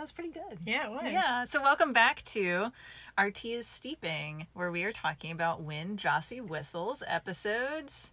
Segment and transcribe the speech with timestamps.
[0.00, 0.58] That was pretty good.
[0.64, 1.12] Yeah, it was.
[1.12, 1.44] Yeah.
[1.44, 2.72] So welcome back to
[3.18, 8.10] Our Tea is Steeping, where we are talking about when Jasy whistles episodes.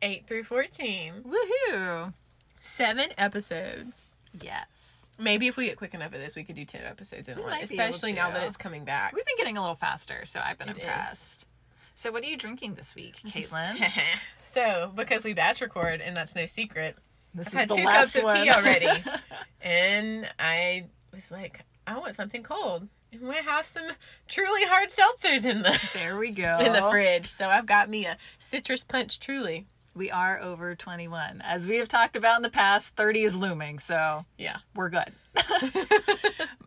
[0.00, 1.24] 8 through 14.
[1.26, 2.14] Woohoo!
[2.58, 4.06] Seven episodes.
[4.40, 5.08] Yes.
[5.18, 7.42] Maybe if we get quick enough at this, we could do 10 episodes in We
[7.42, 9.14] one, might be able especially now that it's coming back.
[9.14, 10.84] We've been getting a little faster, so I've been It is.
[10.84, 11.46] impressed.
[11.94, 13.76] So what are you drinking this week, Caitlyn?
[14.42, 16.96] so, because we batch record, and that's no secret,
[17.34, 18.88] This I've had the two cups of tea already.
[19.60, 20.86] and I
[21.16, 22.88] was like, I want something cold.
[23.12, 23.88] And we have some
[24.28, 26.58] truly hard seltzers in the there we go.
[26.60, 27.26] in the fridge.
[27.26, 29.66] So I've got me a citrus punch truly.
[29.94, 31.40] We are over 21.
[31.40, 34.58] As we have talked about in the past, 30 is looming, so Yeah.
[34.74, 35.10] we're good.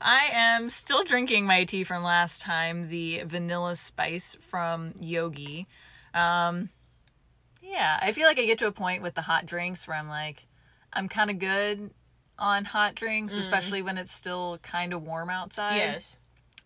[0.02, 5.68] I am still drinking my tea from last time, the vanilla spice from Yogi.
[6.16, 6.70] Um,
[7.62, 10.10] yeah, I feel like I get to a point with the hot drinks where I'm
[10.10, 10.48] like,
[10.92, 11.92] I'm kind of good
[12.40, 13.42] on hot drinks, mm-hmm.
[13.42, 15.76] especially when it's still kind of warm outside.
[15.76, 16.18] yes.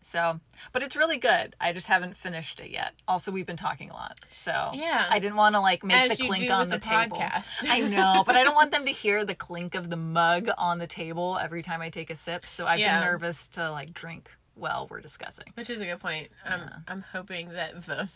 [0.06, 0.42] So,
[0.74, 1.56] but it's really good.
[1.62, 2.92] I just haven't finished it yet.
[3.08, 5.08] Also, we've been talking a lot, so Yeah.
[5.10, 7.24] I didn't want to like make As the clink on the, the table.
[7.70, 10.80] I know, but I don't want them to hear the clink of the mug on
[10.80, 12.46] the table every time I take a sip.
[12.46, 13.00] So I've Yeah.
[13.00, 15.46] been nervous to like drink while we're discussing.
[15.56, 16.30] Which is a good point.
[16.46, 18.08] I'm I'm hoping that the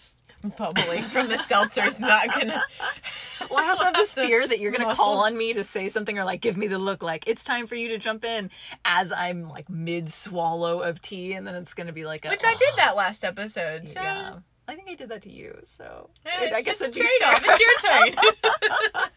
[0.57, 2.61] bubbling from the seltzer is not gonna
[3.49, 6.17] Well, I also have this fear that you're gonna call on me to say something
[6.19, 8.51] or like give me the look like it's time for you to jump in
[8.85, 12.43] as I'm like mid swallow of tea, and then it's gonna be like a Which
[12.45, 13.89] I did that last episode.
[13.89, 14.39] So Yeah.
[14.69, 16.99] I think I did that to you, so eh, it- it's I guess just a
[16.99, 17.41] trade off.
[17.45, 19.11] It's your turn.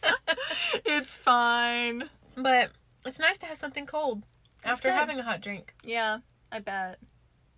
[0.85, 2.05] it's fine.
[2.37, 2.71] but
[3.05, 4.23] it's nice to have something cold
[4.65, 5.75] after having a hot drink.
[5.85, 6.19] Yeah,
[6.53, 6.99] I bet.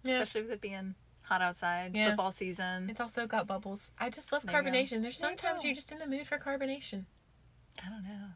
[0.04, 0.20] Yeah.
[0.20, 2.08] Especially with it being hot outside, Yeah.
[2.08, 2.90] football season.
[2.90, 3.90] It's also got bubbles.
[3.98, 5.02] I just love There you carbonation.
[5.02, 5.68] There's There sometimes go.
[5.68, 7.04] you're just in the mood for carbonation.
[7.84, 8.26] I don't know.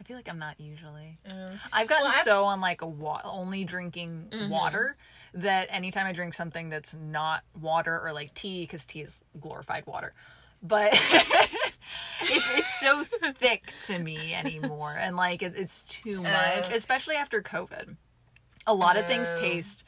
[0.00, 1.18] I feel like I'm not usually.
[1.24, 4.48] Um, I've gotten Well, I've- so on like a wa- only drinking Mhm.
[4.48, 4.96] water
[5.32, 9.86] that anytime I drink something that's not water or like tea, because tea is glorified
[9.86, 10.12] water,
[10.60, 10.92] but
[12.22, 13.04] it's it's so
[13.34, 16.74] thick to me anymore, and like it, it's too much, Oh.
[16.74, 17.96] especially after COVID.
[18.66, 19.40] A lot of things Oh.
[19.40, 19.84] taste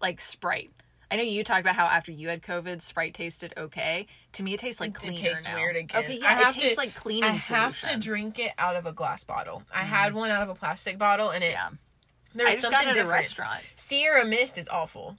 [0.00, 0.70] like Sprite.
[1.10, 4.06] I know you talked about how after you had COVID, Sprite tasted okay.
[4.32, 5.54] To me, it tastes like It tastes now.
[5.54, 6.04] weird again.
[6.04, 8.74] Okay, I yeah, have it tastes to- like cleaning I have to drink it out
[8.76, 9.62] of a glass bottle.
[9.72, 9.88] I mm-hmm.
[9.88, 11.70] had one out of a plastic bottle, and it Yeah,
[12.34, 13.12] there was something got it at a different.
[13.12, 13.62] restaurant.
[13.76, 15.16] Sierra Mist is awful.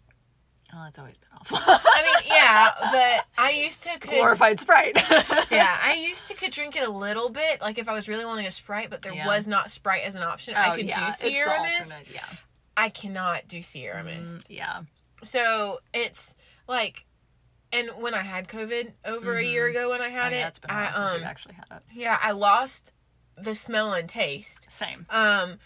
[0.73, 1.57] Oh, that's always been awful.
[1.65, 4.97] I mean, yeah, but I used to could, Glorified Sprite.
[5.49, 8.25] yeah, I used to could drink it a little bit, like if I was really
[8.25, 9.25] wanting a Sprite, but there Yeah.
[9.25, 10.55] was not Sprite as an option.
[10.57, 12.03] Oh, I could yeah, do it's Sierra Mist.
[12.13, 12.25] Yeah.
[12.77, 14.41] I cannot do Sierra Mist.
[14.41, 14.81] Mm, yeah.
[15.23, 16.35] So it's
[16.67, 17.05] like,
[17.73, 19.49] and when I had COVID over a Mhm.
[19.51, 21.77] year ago, when I had oh, it, yeah, it's been a I um, actually had
[21.77, 21.83] it.
[21.91, 22.93] yeah, I lost
[23.35, 24.71] the smell and taste.
[24.71, 25.05] Same.
[25.09, 25.59] Um,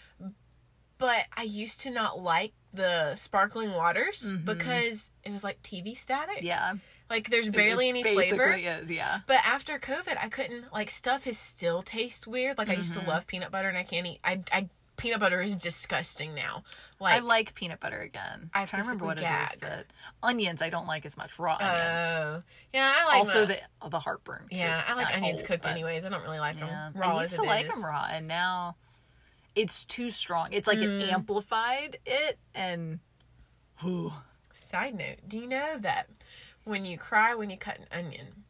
[0.98, 4.44] but I used to not like the sparkling waters Mhm.
[4.46, 6.42] because it was like TV static.
[6.42, 6.74] Yeah.
[7.10, 8.54] Like there's barely it any flavor.
[8.54, 9.20] is, yeah.
[9.26, 12.56] But after COVID, I couldn't like stuff is still tastes weird.
[12.56, 13.06] Like I used to Mhm.
[13.06, 14.20] love peanut butter and I can't eat.
[14.24, 16.62] I, I peanut butter is disgusting now.
[17.00, 18.50] Like I like peanut butter again.
[18.54, 19.60] I to remember what physically it is gag.
[19.60, 19.86] that
[20.22, 22.00] onions I don't like as much raw onions.
[22.00, 22.42] oh
[22.72, 24.46] yeah, I like also the, the the heartburn.
[24.50, 26.04] yeah, I like onions old, cooked anyways.
[26.04, 26.90] I don't really like Yeah.
[26.92, 27.74] them raw I used to like is.
[27.74, 28.76] them raw, and now
[29.54, 30.48] it's too strong.
[30.52, 31.00] It's like Mm.
[31.00, 33.00] it amplified it, and
[34.52, 36.08] Side note: Do you know that
[36.64, 38.41] when you cry when you cut an onion?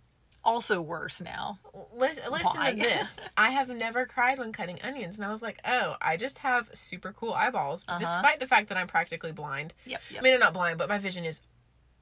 [0.44, 1.58] Also worse now.
[1.96, 2.72] Listen, listen Why?
[2.72, 3.20] to this.
[3.36, 6.70] I have never cried when cutting onions, and I was like, "Oh, I just have
[6.72, 7.98] super cool eyeballs." Uh-huh.
[7.98, 9.74] Despite the fact that I'm practically blind.
[9.86, 10.20] Yep, yep.
[10.20, 11.40] I mean, I'm not blind, but my vision is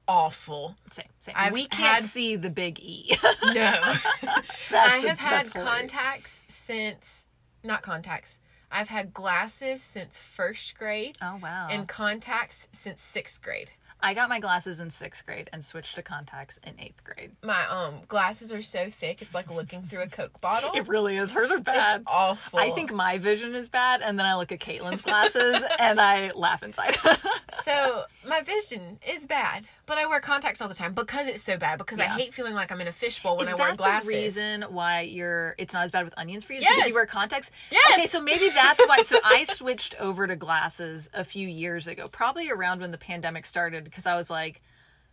[0.07, 0.75] awful.
[0.91, 1.35] same, same.
[1.37, 3.15] I've we can't had- see the big E.
[3.43, 4.41] No, I
[4.71, 7.25] I a- have had contacts since
[7.63, 8.39] not contacts.
[8.73, 11.67] I've had glasses since first grade Oh wow!
[11.69, 13.71] and contacts since sixth grade.
[14.03, 17.31] I got my glasses in sixth grade and switched to contacts in eighth grade.
[17.43, 20.71] My um glasses are so thick it's like looking through a Coke bottle.
[20.73, 21.31] It really is.
[21.31, 22.01] Hers are bad.
[22.01, 22.59] It's awful.
[22.59, 26.31] I think my vision is bad, and then I look at Caitlyn's glasses and I
[26.31, 26.97] laugh inside.
[27.63, 28.03] so.
[28.27, 31.77] My vision is bad, but I wear contacts all the time because it's so bad.
[31.77, 34.07] Because I hate feeling like I'm in a fishbowl when is I wear glasses.
[34.07, 35.53] the reason why you're?
[35.57, 36.59] It's not as bad with onions for you?
[36.59, 36.75] is Yes.
[36.77, 37.51] Because you wear contacts.
[37.69, 37.95] Yes.
[37.95, 39.01] Okay, so maybe that's why.
[39.01, 43.45] So I switched over to glasses a few years ago, probably around when the pandemic
[43.45, 44.61] started, because I was like.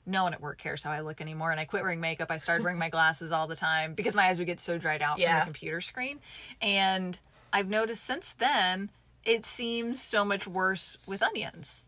[0.07, 2.31] No one at work cares how I look anymore, and I quit wearing makeup.
[2.31, 5.03] I started wearing my glasses all the time because my eyes would get so dried
[5.03, 6.21] out from the computer screen.
[6.63, 7.19] And
[7.53, 8.89] I've noticed since then
[9.23, 11.85] it seems so much worse with onions.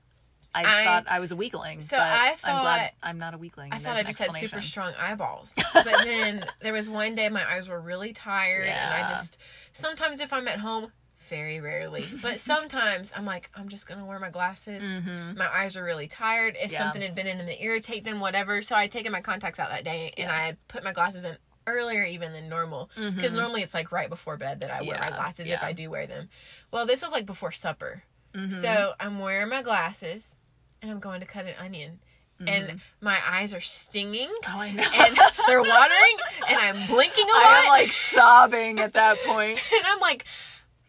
[0.54, 1.80] I just I- thought I was a weakling.
[1.80, 3.72] So but I I'm glad thought- I'm not a weakling.
[3.72, 5.54] I thought I just had super strong eyeballs.
[5.72, 9.38] But then there was one day my eyes were really tired and I just
[9.72, 10.92] sometimes if I'm at home
[11.28, 12.04] very rarely.
[12.20, 14.82] But sometimes I'm like, I'm just gonna wear my glasses.
[14.82, 15.38] Mm-hmm.
[15.38, 16.56] My eyes are really tired.
[16.60, 16.78] If Yeah.
[16.78, 18.60] something had been in them to irritate them, whatever.
[18.62, 21.24] So I had taken my contacts out that day and I had put my glasses
[21.24, 21.36] in
[21.66, 22.90] earlier even than normal.
[22.96, 23.36] Because mm-hmm.
[23.40, 25.62] normally it's like right before bed that I wear my Yeah, glasses if.
[25.62, 26.28] I do wear them.
[26.72, 28.02] Well, this was like before supper.
[28.34, 28.50] Mm-hmm.
[28.50, 30.34] So I'm wearing my glasses
[30.82, 32.00] and I'm going to cut an onion.
[32.46, 32.76] And mm-hmm.
[33.02, 34.82] my eyes are stinging Oh, I know.
[34.94, 35.14] and
[35.46, 36.16] they're watering
[36.48, 37.44] and I'm blinking a lot.
[37.44, 39.60] I am like sobbing at that point.
[39.72, 40.24] And I'm like,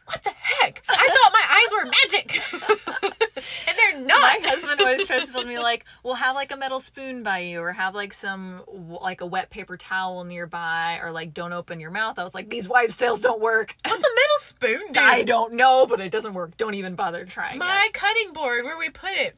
[0.06, 0.82] what the heck?
[0.88, 3.22] I thought my eyes were magic.
[3.68, 4.42] and they're not.
[4.44, 7.40] My husband always tries to tell me like, "Well, have like a metal spoon by
[7.40, 11.80] you, or have like some like a wet paper towel nearby, or like don't open
[11.80, 15.00] your mouth." I was like, "These wives' tales don't work." What's a metal spoon do?
[15.00, 16.58] I don't know, but it doesn't work.
[16.58, 17.58] Don't even bother trying.
[17.58, 17.94] My it.
[17.94, 19.38] cutting board, where we put it,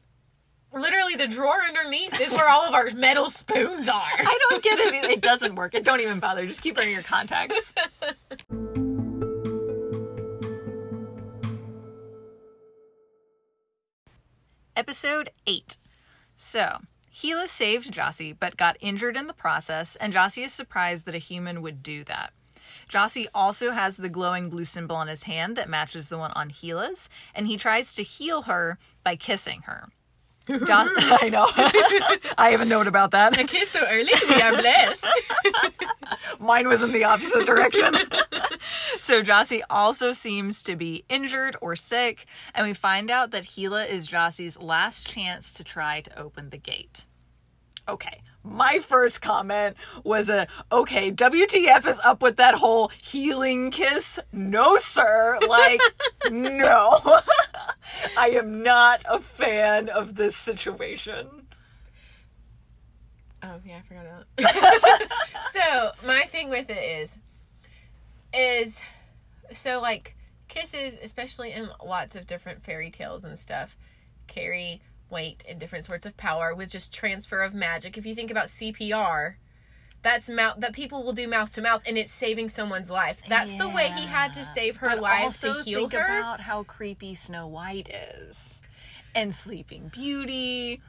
[0.74, 3.94] literally the drawer underneath is where all of our metal spoons are.
[3.94, 5.04] I don't get it.
[5.04, 5.74] It doesn't work.
[5.74, 6.46] It don't even bother.
[6.46, 7.72] Just keep wearing your contacts.
[14.76, 15.76] Episode 8.
[16.36, 16.78] So,
[17.20, 21.18] Gila saved Jasy, but got injured in the process, and Jasy is surprised that a
[21.18, 22.32] human would do that.
[22.88, 26.48] Jasy also has the glowing blue symbol on his hand that matches the one on
[26.48, 29.90] Gila's, and he tries to heal her by kissing her.
[30.48, 31.46] Jo- I know.
[32.38, 33.38] I have a note about that.
[33.40, 35.06] A kiss so early, we are blessed.
[36.38, 37.94] Mine was in the opposite direction.
[39.00, 43.84] so Jasy also seems to be injured or sick, and we find out that Gila
[43.86, 47.06] is Jasy's last chance to try to open the gate.
[47.88, 54.20] Okay, my first comment was a okay, WTF is up with that whole healing kiss?
[54.32, 55.38] No, sir.
[55.48, 55.80] Like,
[56.30, 57.00] no.
[58.18, 61.46] I am not a fan of this situation.
[63.42, 65.10] Oh yeah, I forgot about it.
[65.52, 67.18] so my thing with it is,
[68.32, 68.80] is
[69.52, 70.16] so like
[70.48, 73.76] kisses, especially in lots of different fairy tales and stuff,
[74.26, 77.96] carry weight and different sorts of power with just transfer of magic.
[77.96, 79.34] If you think about CPR,
[80.02, 83.22] that's mouth that people will do mouth to mouth, and it's saving someone's life.
[83.28, 86.18] That's the way he had to save her But life also to heal think her.
[86.18, 88.60] about how creepy Snow White is,
[89.14, 90.82] and Sleeping Beauty.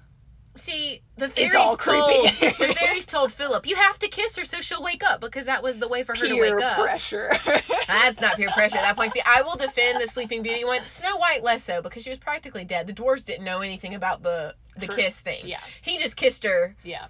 [0.58, 4.82] See, the fairies told the fairies told Philip, "You have to kiss her so she'll
[4.82, 6.78] wake up," because that was the way for her to Peer wake up.
[6.78, 7.32] pressure.
[7.88, 9.12] That's not peer pressure at that point.
[9.12, 10.86] See, I will defend the Sleeping Beauty one.
[10.86, 12.88] Snow White less so because she was practically dead.
[12.88, 14.96] The dwarves didn't know anything about the the True.
[14.96, 15.42] kiss thing.
[15.46, 15.60] Yeah.
[15.82, 17.08] he just kissed her, yeah,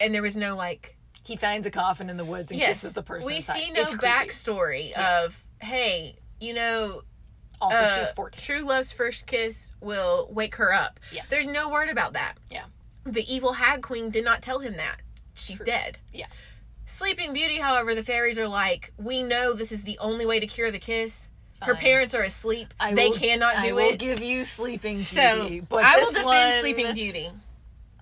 [0.00, 0.96] and there was no like.
[1.24, 3.26] he finds a coffin in the woods and Yes, kisses the person.
[3.26, 3.58] we inside.
[3.58, 5.24] see no It's backstory Yes.
[5.26, 7.02] of hey, you know,
[7.60, 8.42] Also, uh, she's fourteen.
[8.44, 11.00] True love's first kiss will wake her up.
[11.12, 11.22] Yeah.
[11.30, 12.34] There's no word about that.
[12.50, 12.64] Yeah.
[13.06, 14.96] The evil hag queen did not tell him that.
[15.34, 15.98] She's dead.
[16.12, 16.26] Yeah.
[16.86, 20.46] Sleeping Beauty, however, the fairies are like, we know this is the only way to
[20.46, 21.28] cure the kiss.
[21.62, 21.82] Her Fine.
[21.82, 22.74] parents are asleep.
[22.78, 23.98] I they will- cannot I do will it.
[23.98, 27.30] give you Sleeping Beauty, so but I will defend one- Sleeping Beauty.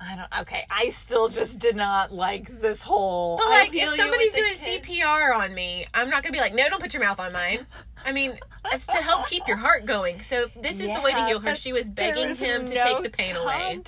[0.00, 0.40] I don't.
[0.42, 3.36] Okay, I still just did not like this whole.
[3.38, 4.52] But like, if somebody's doing.
[4.52, 7.60] CPR on me, I'm not gonna be like, no, don't put your mouth on mine.
[8.04, 8.38] I mean,
[8.72, 10.20] it's to help keep your heart going.
[10.20, 11.54] So if this is the way to heal her.
[11.54, 13.80] She was begging was him to no take the pain away.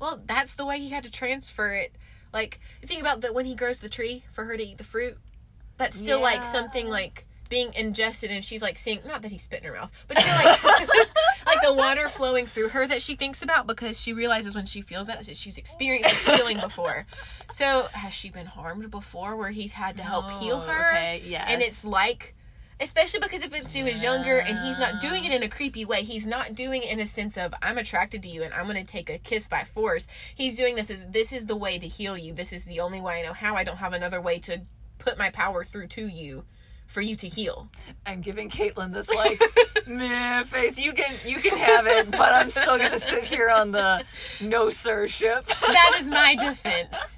[0.00, 1.94] Well, that's the way he had to transfer it.
[2.32, 5.18] Like, think about that when he grows the tree for her to eat the fruit.
[5.76, 9.60] That's still like something like being ingested, and she's like seeing not that he spit
[9.62, 10.64] in her mouth, but like
[11.46, 14.82] like the water flowing through her that she thinks about because she realizes when she
[14.82, 17.06] feels that she's experienced this feeling before.
[17.50, 20.88] So has she been harmed before, where he's had to help heal Oh, her?
[20.90, 21.46] okay, yes.
[21.48, 22.34] and it's like.
[22.80, 25.84] Especially because if it's she was younger and he's not doing it in a creepy
[25.84, 28.66] way, he's not doing it in a sense of I'm attracted to you and I'm
[28.66, 30.08] gonna take a kiss by force.
[30.34, 32.32] He's doing this as this is the way to heal you.
[32.32, 33.54] This is the only way I know how.
[33.54, 34.62] I don't have another way to
[34.98, 36.44] put my power through to you
[36.90, 37.68] for you to heal.
[38.04, 39.40] I'm giving Caitlyn this like
[39.86, 40.78] meh face.
[40.78, 44.04] You can you can have it, but I'm still gonna sit here on the
[44.40, 45.44] no sir ship.
[45.46, 47.16] That is my defense.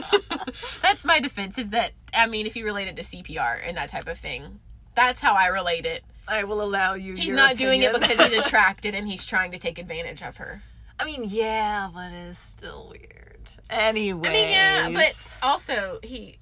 [0.82, 1.58] That's my defense.
[1.58, 4.60] Is that I mean, if you relate it to CPR and that type of thing,
[5.00, 6.04] that's how I relate it.
[6.28, 7.14] I will allow you.
[7.14, 10.62] He's not doing it because he's attracted and he's trying to take advantage of her.
[10.98, 13.50] I mean, yeah, but it's still weird.
[13.70, 14.28] Anyway.
[14.28, 16.38] I mean, yeah, but also he,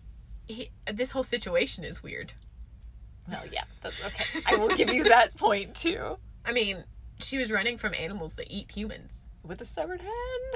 [0.47, 2.33] he, this whole situation is weird.
[3.31, 4.41] no, yeah, that's okay.
[4.47, 6.19] I will give you that point too.
[6.45, 6.85] I mean,
[7.21, 9.28] she was running from animals that eat humans.
[9.49, 10.13] With a severed hand.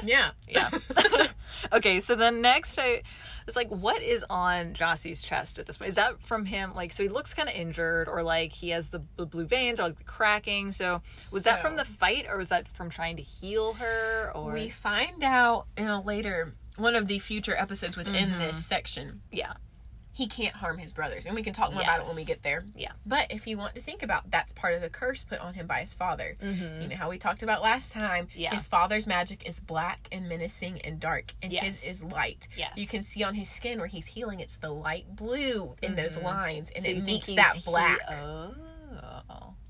[0.09, 0.71] Yeah, Yeah.
[1.73, 3.03] okay, so then next I
[3.47, 5.89] was like, what is on Jasy's chest at this point?
[5.89, 6.75] Is that from him?
[6.75, 9.81] Like, so he looks kind of injured, or like he has the, the blue veins,
[9.81, 10.73] or like the cracking.
[10.73, 11.01] So
[11.33, 14.31] was that from the fight, or was that from trying to heal her?
[14.35, 18.39] Or we find out in a later one of the future episodes within Mm-hmm.
[18.39, 19.55] this section yeah,
[20.15, 21.25] he can't harm his brothers.
[21.27, 22.65] And we can talk more about it when we get there.
[22.77, 22.93] Yeah.
[23.07, 25.67] But if you want to think about that's part of the curse put on him
[25.67, 26.37] by his father.
[26.43, 28.27] You know how we talked about last time?
[28.27, 28.39] Mm-hmm.
[28.41, 28.51] Yeah.
[28.55, 32.47] His father's magic is black and menacing and dark, and his is light.
[32.57, 32.73] Yes.
[32.77, 36.17] You can see on his skin where he's healing, it's the light blue in those
[36.19, 36.99] lines, and Mm-hmm.
[37.07, 37.99] So it he's that he- black.
[38.11, 38.55] oh.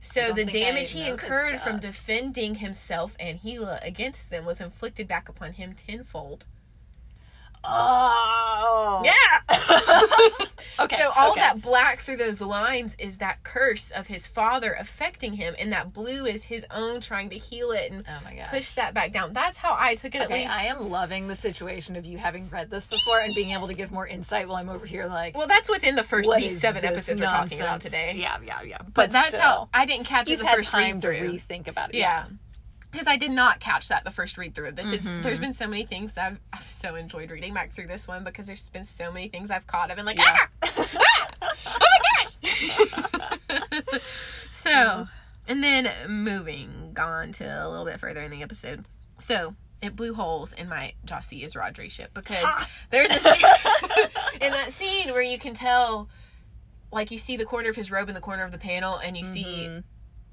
[0.05, 5.29] So the damage he incurred from defending himself and Gila against them was inflicted back
[5.29, 6.45] upon him tenfold.
[7.65, 9.03] Oh.
[9.05, 10.47] Yeah.
[10.81, 10.97] Okay.
[10.97, 11.41] So all okay.
[11.41, 15.93] that black through those lines is that curse of his father affecting him, and that
[15.93, 19.33] blue is his own trying to heal it and Oh push that back down.
[19.33, 20.23] That's how I took it.
[20.23, 20.55] at Okay, least.
[20.55, 23.75] I am loving the situation of you having read this before and being able to
[23.75, 26.85] give more insight while I'm over here like well, that's within the first these seven
[26.85, 28.15] episodes we're talking about today.
[28.17, 28.79] Yeah, yeah, yeah.
[28.79, 31.95] But, But, that's still, how I didn't catch it the first time to rethink about
[31.95, 31.99] it.
[31.99, 32.25] Yeah.
[32.93, 34.93] Because I did not catch that the first read through of this.
[34.93, 35.23] It's, Mm-hmm.
[35.23, 38.23] there's been so many things that I've, I've so enjoyed reading back through this one
[38.23, 39.91] because there's been so many things I've caught.
[39.91, 40.37] I've been like, Yeah.
[40.37, 40.49] ah!
[41.43, 41.79] ah!
[41.81, 42.27] oh my
[43.91, 44.01] gosh!
[44.53, 45.09] so,
[45.49, 48.85] and then moving on to a little bit further in the episode.
[49.19, 52.45] So, it blew holes in my Jasy is Rodri ship because
[52.91, 53.35] there's a scene
[54.41, 56.09] in that scene where you can tell,
[56.93, 59.17] like, you see the corner of his robe in the corner of the panel, and
[59.17, 59.67] you see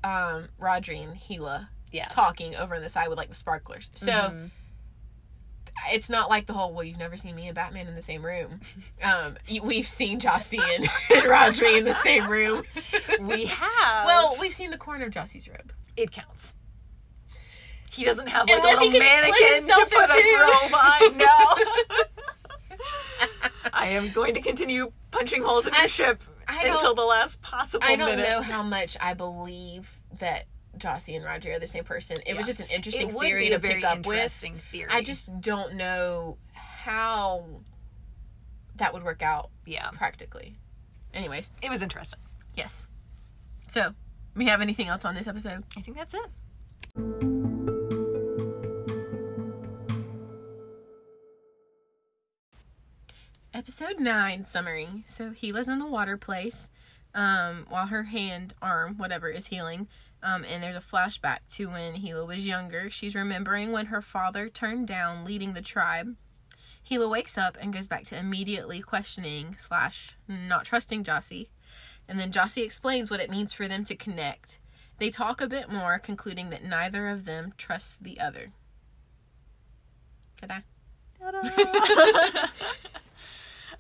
[0.04, 2.08] um, Rodri and Gila Yeah.
[2.08, 3.90] talking over on the side with like the sparklers.
[3.96, 4.50] So
[5.92, 8.24] it's not like the whole well, you've never seen me and Batman in the same
[8.26, 8.60] room.
[9.02, 10.84] Um, we've seen Jasy and,
[11.16, 12.64] and Rodri in the same room.
[13.22, 15.72] We have well, we've seen the corner of Jasy's robe.
[15.96, 16.54] it counts.
[17.92, 21.18] He doesn't have like Unless a little mannequin to put a robe on.
[21.18, 22.06] No.
[23.74, 27.42] I am going to continue punching holes in your I- ship I until the last
[27.42, 28.28] possible I don't minute.
[28.30, 30.46] know how much I believe that
[30.80, 32.18] Jasy and Rodri are the same person.
[32.26, 34.32] It was just an interesting theory to very pick up with.
[34.32, 34.90] theory.
[34.92, 37.46] I just don't know how
[38.76, 40.56] that would work out yeah, practically.
[41.14, 42.20] Anyways, it was interesting.
[42.56, 42.88] yes.
[43.68, 43.94] So,
[44.36, 45.64] we have anything else on this episode?
[45.78, 47.30] I think that's it.
[53.54, 55.04] Episode 9 summary.
[55.08, 56.70] So Gila's in the water place
[57.14, 59.88] um, while her hand, arm, whatever, is healing.
[60.22, 62.90] Um, and there's a flashback to when Gila was younger.
[62.90, 66.16] She's remembering when her father turned down leading the tribe.
[66.88, 71.50] Gila wakes up and goes back to immediately questioning slash not trusting Jasy.
[72.08, 74.60] And then Jasy explains what it means for them to connect.
[74.98, 78.52] They talk a bit more, concluding that neither of them trusts the other.
[80.42, 80.62] Ta-da.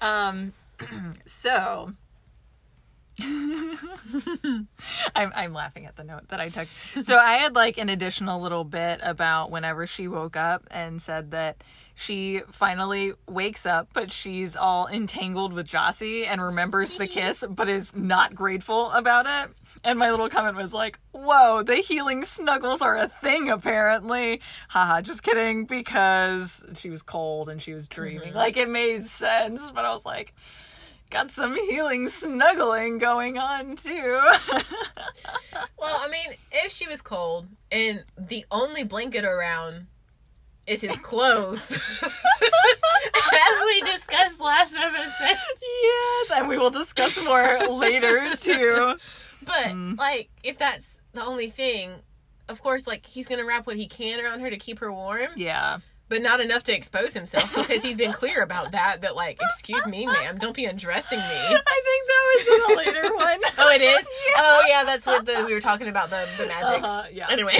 [0.01, 0.53] Um,
[1.25, 1.93] so
[5.15, 6.67] I'm I'm laughing at the note that I took.
[7.01, 11.31] So I had like an additional little bit about whenever she woke up and said
[11.31, 11.63] that
[11.95, 17.67] she finally wakes up, but she's all entangled with Jasy and remembers the kiss, but
[17.67, 19.53] is not grateful about it.
[19.83, 24.39] And my little comment was like, whoa, the healing snuggles are a thing apparently.
[24.69, 28.29] Haha, just kidding, because she was cold and she was dreaming.
[28.29, 28.37] Mm-hmm.
[28.37, 30.33] Like it made sense, but I was like,
[31.09, 34.19] got some healing snuggling going on too.
[35.79, 39.87] Well, I mean, if she was cold and the only blanket around
[40.67, 41.71] is his clothes,
[42.03, 45.37] as we discussed last episode.
[45.61, 48.95] yes, and we will discuss more later too.
[49.43, 49.95] But hmm.
[49.97, 51.91] like, if that's the only thing,
[52.49, 55.29] of course, like he's gonna wrap what he can around her to keep her warm,
[55.35, 55.79] Yeah.
[56.09, 59.01] But not enough to expose himself because he's been clear about that.
[59.01, 61.23] That like, excuse me, ma'am, don't be undressing me.
[61.25, 63.39] I think that was in a later one.
[63.57, 64.07] Oh, it is.
[64.41, 66.81] Oh, yeah, that's what the we were talking about the the magic.
[66.83, 67.27] Uh, yeah.
[67.29, 67.57] anyway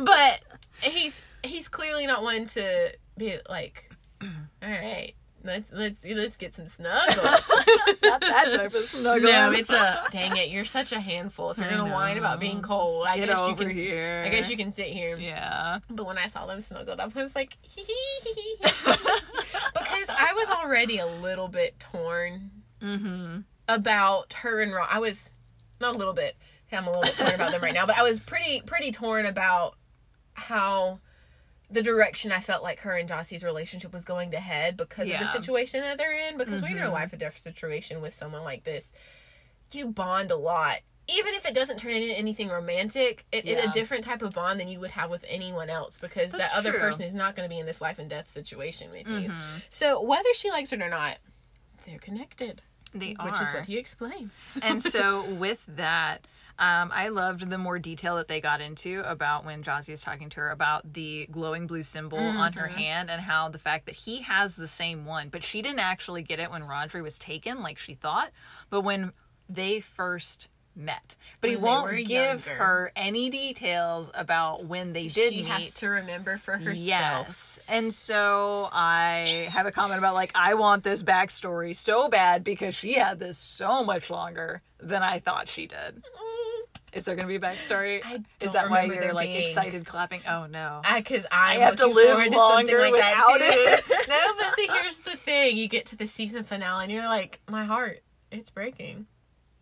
[0.00, 0.40] but
[0.82, 3.90] he's he's clearly not one to be like
[4.22, 4.28] all
[4.62, 5.14] right
[5.46, 7.16] let's let's let's get some snuggles
[8.02, 9.30] Not that type of snuggle.
[9.30, 12.40] no it's a dang it you're such a handful if you're I gonna whine about
[12.40, 14.22] being cold i guess you can here.
[14.26, 15.78] i guess you can sit here Yeah.
[15.88, 18.70] but when i saw them snuggled up i was like hee hee hee hee.
[19.74, 22.50] because i was already a little bit torn
[22.82, 23.38] Mm-hmm.
[23.68, 24.86] about her and Ron.
[24.90, 25.32] I was
[25.80, 26.36] not a little bit.
[26.70, 29.24] I'm a little bit torn about them right now, but I was pretty pretty torn
[29.24, 29.76] about
[30.34, 31.00] how
[31.70, 35.18] the direction I felt like her and Jasy's relationship was going to head because of
[35.18, 36.38] the situation that they're in.
[36.38, 38.92] Because when you're in a life or death situation with someone like this,
[39.72, 40.78] you bond a lot.
[41.08, 43.70] Even if it doesn't turn into anything romantic, it is Yeah.
[43.70, 46.58] a different type of bond than you would have with anyone else because That's that
[46.58, 46.80] other true.
[46.80, 49.28] person is not going to be in this life and death situation with you.
[49.28, 49.58] Mm-hmm.
[49.70, 51.18] So whether she likes it or not,
[51.84, 54.30] they're connected They are, which is what he explains.
[54.62, 56.26] and so with that
[56.58, 60.30] Um, I loved the more detail that they got into about when Jasy is talking
[60.30, 63.94] to her about the glowing blue symbol on her hand and how the fact that
[63.94, 67.62] he has the same one, but she didn't actually get it when Rodri was taken
[67.62, 68.30] like she thought,
[68.70, 69.12] but when
[69.48, 71.16] they first met.
[71.40, 72.62] But he When they won't give younger.
[72.62, 75.46] her any details about when they did she meet.
[75.46, 76.76] has to remember for herself.
[76.86, 77.58] Yes.
[77.68, 82.74] And so I have a comment about like I want this backstory so bad because
[82.74, 86.02] she had this so much longer than I thought she did.
[86.92, 88.00] Is there gonna be a backstory?
[88.04, 90.22] I Is that why you're like being- excited clapping?
[90.26, 90.80] Oh no.
[90.94, 94.08] Because I have to live longer like without that it.
[94.08, 97.40] no, but see, here's the thing: you get to the season finale, and you're like,
[97.50, 98.02] my heart,
[98.32, 99.06] it's breaking.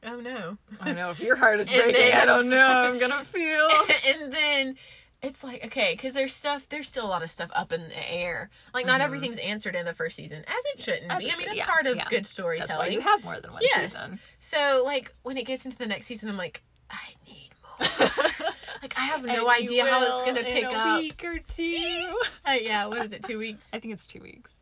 [0.06, 0.58] Oh no!
[0.80, 2.66] I know if your heart is breaking, then- I don't know.
[2.68, 3.68] how I'm gonna feel.
[4.08, 4.76] and then
[5.23, 6.68] it's like okay, because there's stuff.
[6.68, 8.50] There's still a lot of stuff up in the air.
[8.75, 11.11] Like not everything's answered in the first season, as it shouldn't Mm-hmm.
[11.16, 11.28] As be.
[11.28, 12.08] it I mean, should, that's yeah, part of yeah.
[12.11, 12.68] good storytelling.
[12.68, 13.92] That's why you have more than one Yes.
[13.94, 14.18] season.
[14.40, 17.88] So like when it gets into the next season, I'm like, I need more.
[18.82, 21.00] like I have no And idea how it's gonna pick a up.
[21.00, 22.18] week or two.
[22.46, 23.23] Uh, yeah, what is it?
[23.23, 23.70] Two weeks.
[23.73, 24.61] I think it's two weeks.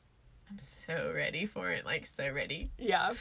[0.48, 1.84] I'm so ready for it.
[1.84, 2.70] Like so ready.
[2.78, 3.12] Yeah.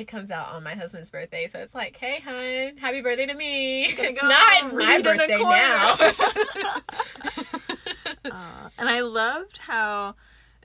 [0.00, 3.34] It comes out on my husband's birthday, so it's like, hey, hun, happy birthday to
[3.34, 3.84] me.
[3.84, 4.62] It's not.
[4.62, 5.96] It's my read in a birthday now.
[8.30, 10.14] Uh, and I loved how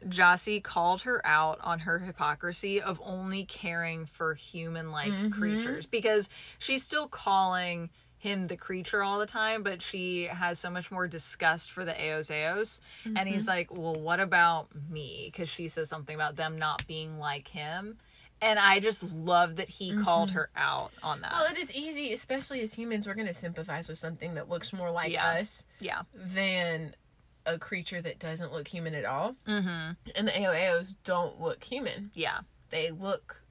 [0.08, 5.30] Jasy called her out on her hypocrisy of only caring for human like Mm-hmm.
[5.32, 10.70] creatures because she's still calling him the creature all the time, but she has so
[10.70, 12.82] much more disgust for the Eos Eos.
[13.16, 13.30] And Mm-hmm.
[13.30, 15.30] he's like, Well, what about me?
[15.32, 17.98] Because she says something about them not being like him.
[18.46, 21.32] And I just love that he called her out on that.
[21.32, 21.42] Mm-hmm.
[21.42, 24.72] well, it is easy, especially as humans, we're going to sympathize with something that looks
[24.72, 25.26] more like Yeah.
[25.26, 26.04] us yeah.
[26.14, 26.94] than
[27.48, 29.36] a creature that doesn't look human at all.
[29.48, 29.94] Mm-hmm.
[30.16, 32.12] And the AOAOs don't look human.
[32.14, 32.40] Yeah.
[32.70, 33.42] They look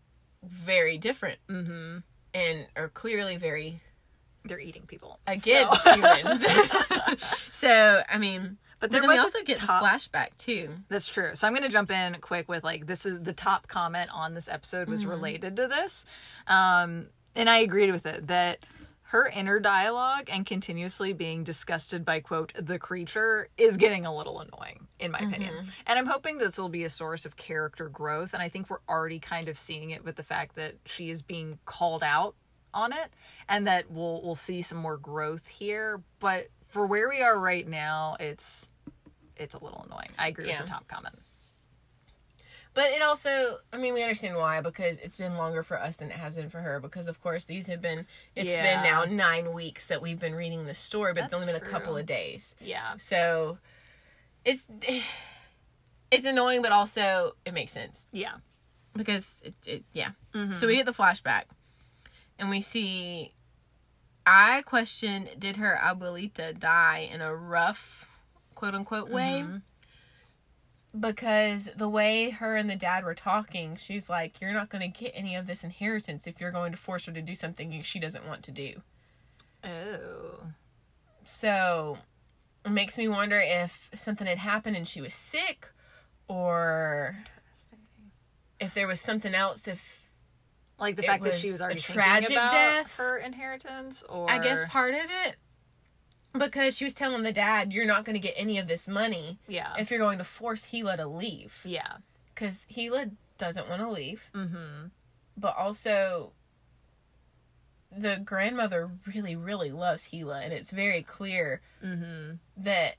[0.44, 1.98] very different mm-hmm.
[2.32, 3.80] and are clearly very
[4.44, 5.18] They're eating people.
[5.26, 6.44] against So- humans.
[7.50, 10.68] so, I mean, But but then we also get top- the flashback too.
[10.90, 11.34] That's true.
[11.34, 14.34] So I'm going to jump in quick with like this is the top comment on
[14.34, 16.04] this episode was related to this.
[16.46, 18.58] Um and I agreed with it that
[19.04, 24.40] her inner dialogue and continuously being disgusted by quote the creature is getting a little
[24.40, 25.54] annoying in my opinion.
[25.86, 28.84] And I'm hoping this will be a source of character growth and I think we're
[28.86, 32.34] already kind of seeing it with the fact that she is being called out
[32.74, 33.14] on it
[33.48, 37.68] and that we'll we'll see some more growth here, but for where we are right
[37.68, 38.68] now, it's
[39.36, 40.10] it's a little annoying.
[40.18, 40.58] I agree Yeah.
[40.60, 41.16] with the top comment.
[42.74, 46.08] But it also, I mean, we understand why because it's been longer for us than
[46.10, 46.80] it has been for her.
[46.80, 48.62] Because of course these have been, it's Yeah.
[48.62, 51.60] been now nine weeks that we've been reading this story, but it's only been a
[51.60, 52.56] couple of days.
[52.60, 52.94] Yeah.
[52.98, 53.58] So
[54.44, 54.68] it's
[56.10, 58.34] it's annoying, but also it makes sense Yeah.
[58.96, 60.10] because it, it yeah.
[60.34, 60.56] Mm-hmm.
[60.56, 61.44] So we get the flashback,
[62.40, 63.34] and we see.
[64.26, 68.08] I question: Did her abuelita die in a rough,
[68.54, 69.42] quote unquote way?
[69.44, 69.56] Mm-hmm.
[70.98, 75.04] Because the way her and the dad were talking, she's like, "You're not going to
[75.04, 77.98] get any of this inheritance if you're going to force her to do something she
[77.98, 78.82] doesn't want to do."
[79.64, 80.50] Oh.
[81.24, 81.98] So
[82.64, 85.72] it makes me wonder if something had happened and she was sick,
[86.28, 87.16] or
[88.60, 89.66] if there was something else.
[89.66, 90.08] If
[90.78, 92.96] Like the fact that she was was a tragic thinking about death.
[92.98, 95.36] her inheritance, or I guess part of it,
[96.38, 99.38] because she was telling the dad, "You're not going to get any of this money
[99.48, 101.96] yeah, if you're going to force Gila to leave," yeah,
[102.34, 104.86] because Gila doesn't want to leave, mm-hmm.
[105.36, 106.32] but also.
[107.96, 112.38] The grandmother really, really loves Gila, and it's very clear Mm-hmm.
[112.56, 112.96] that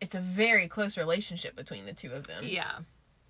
[0.00, 2.44] it's a very close relationship between the two of them.
[2.46, 2.78] yeah.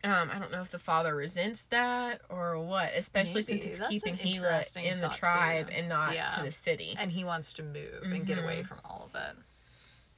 [0.02, 3.60] Um, I don't know if the father resents that or what, especially Maybe.
[3.60, 6.28] since it's That's keeping Gila in the tribe and not Yeah.
[6.28, 6.96] to the city.
[6.98, 9.36] And he wants to move and get away from all of it.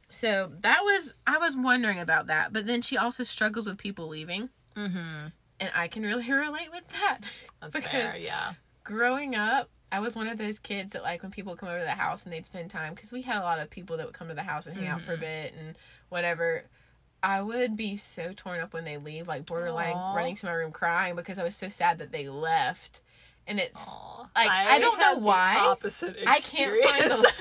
[0.08, 4.08] So that was I was wondering about that, but then she also struggles with people
[4.08, 5.28] leaving, Mm-hmm.
[5.60, 7.18] and I can really relate with that.
[7.60, 8.20] That's Because- fair.
[8.20, 8.52] Yeah.
[8.84, 11.84] Growing up, I was one of those kids that like when people come over to
[11.84, 14.14] the house and they'd spend time because we had a lot of people that would
[14.14, 15.76] come to the house and hang out for a bit and
[16.08, 16.64] whatever.
[17.22, 20.14] I would be so torn up when they leave, like borderline Aw.
[20.14, 23.00] running to my room crying because I was so sad that they left.
[23.46, 24.28] And it's Aw.
[24.34, 25.56] Like, I don't know why.
[25.58, 27.16] opposite I can't find the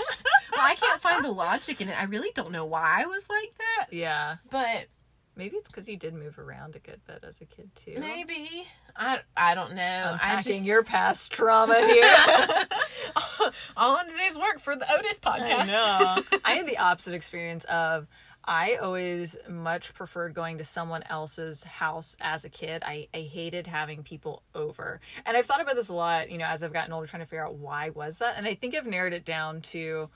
[0.51, 1.99] well, I can't find the logic in it.
[1.99, 4.37] I really don't know why I was like that, yeah.
[4.49, 4.87] but
[5.35, 7.95] Maybe it's because you did move around a good bit as a kid too.
[7.99, 9.81] maybe I I don't know.
[9.81, 12.03] I Unpacking just your past trauma here.
[13.77, 15.39] all in today's work for the Otis podcast.
[15.39, 16.39] I know.
[16.43, 18.07] I had the opposite experience of
[18.51, 22.83] I always much preferred going to someone else's house as a kid.
[22.85, 24.99] I, I hated having people over.
[25.25, 27.25] And I've thought about this a lot, you know, as I've gotten older, trying to
[27.25, 28.33] figure out why was that.
[28.35, 30.09] And I think I've narrowed it down to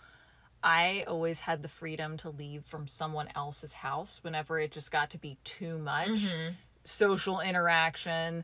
[0.61, 5.11] I always had the freedom to leave from someone else's house whenever it just got
[5.11, 6.55] to be too much mm-hmm.
[6.83, 8.43] social interaction.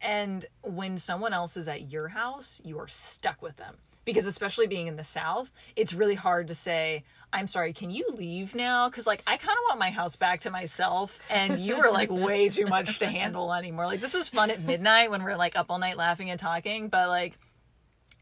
[0.00, 3.74] And when someone else is at your house, you are stuck with them.
[4.06, 7.02] Because especially being in the South, it's really hard to say,
[7.36, 8.88] I'm sorry, can you leave now?
[8.88, 12.10] Because, like, I kind of want my house back to myself, and you were like
[12.26, 13.84] way too much to handle anymore.
[13.86, 16.88] Like, this was fun at midnight when we're like up all night laughing and talking,
[16.88, 17.38] but like,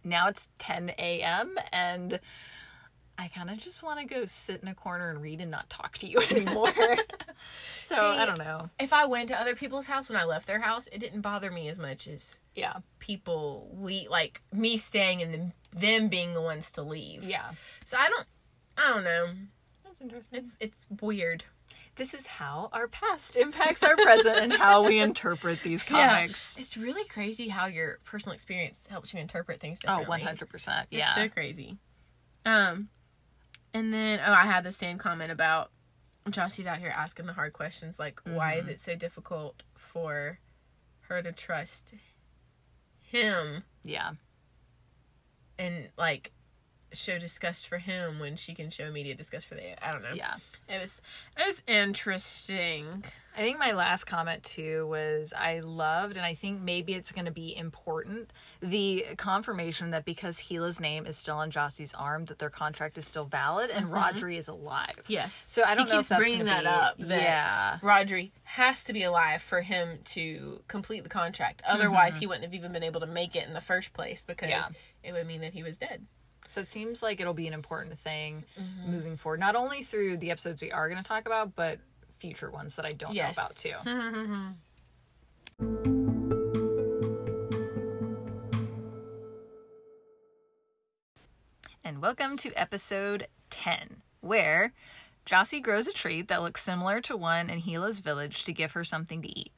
[0.03, 1.55] now it's 10 a.m.
[1.73, 2.19] and
[3.17, 5.71] I kind of just want to go sit in a corner and read and not
[5.71, 6.73] talk to you anymore.
[7.85, 8.69] so I don't know.
[8.81, 11.51] If I went to other people's house when I left their house, it didn't bother
[11.51, 12.79] me as much as Yeah.
[12.99, 17.23] people we like me staying and them, them being the ones to leave.
[17.25, 17.53] Yeah.
[17.85, 18.27] So I don't
[18.77, 19.29] I don't know.
[19.85, 20.39] That's interesting.
[20.41, 21.45] It's it's weird.
[21.97, 26.57] this is how our past impacts our present and how we interpret these comics.
[26.59, 30.43] It's really crazy how your personal experience helps you interpret things Oh, 100%.
[30.53, 31.15] It's Yeah.
[31.15, 31.79] so crazy.
[32.45, 32.89] Um,
[33.73, 35.71] and then oh, I had the same comment about
[36.29, 38.61] Jasy's out here asking the hard questions like, why Mm-hmm.
[38.61, 40.41] is it so difficult for
[41.03, 41.95] her to trust
[43.03, 44.13] him yeah.
[45.59, 46.33] and like
[46.95, 50.15] show disgust for him when she can show immediate disgust for the I don't know.
[50.15, 50.37] Yeah.
[50.69, 51.01] It was
[51.37, 53.05] it was interesting.
[53.37, 57.25] I think my last comment too was I loved, and I think maybe it's going
[57.25, 62.39] to be important, the confirmation that because Gila's name is still on Jasy's arm, that
[62.39, 63.97] their contract is still valid and mm-hmm.
[63.97, 65.03] Rodri is alive.
[65.09, 65.47] Yes.
[65.49, 66.99] So I don't he know keeps if that's bringing that be- up.
[66.99, 67.79] That yeah.
[67.83, 71.61] Rodri has to be alive for him to complete the contract.
[71.67, 72.21] Otherwise, mm-hmm.
[72.21, 74.69] he wouldn't have even been able to make it in the first place because Yeah.
[75.03, 76.07] it would mean that he was dead.
[76.47, 78.91] So it seems like it'll be an important thing mm-hmm.
[78.91, 81.79] moving forward, not only through the episodes we are going to talk about, but
[82.19, 83.37] future ones that I don't Yes.
[83.37, 84.55] know about too.
[91.85, 94.73] and welcome to episode 10, where
[95.27, 98.85] Jasy grows a treat that looks similar to one in Gila's village to give her
[98.85, 99.53] something to eat.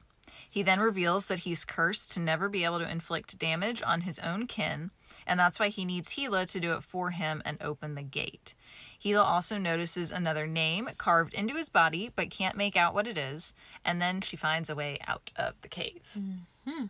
[0.49, 4.19] He then reveals that he's cursed to never be able to inflict damage on his
[4.19, 4.91] own kin,
[5.27, 8.55] and that's why he needs Gila to do it for him and open the gate.
[9.03, 13.19] Gila also notices another name carved into his body, but can't make out what it
[13.19, 16.19] is, and then she finds a way out of the cave.
[16.19, 16.85] Mm-hmm.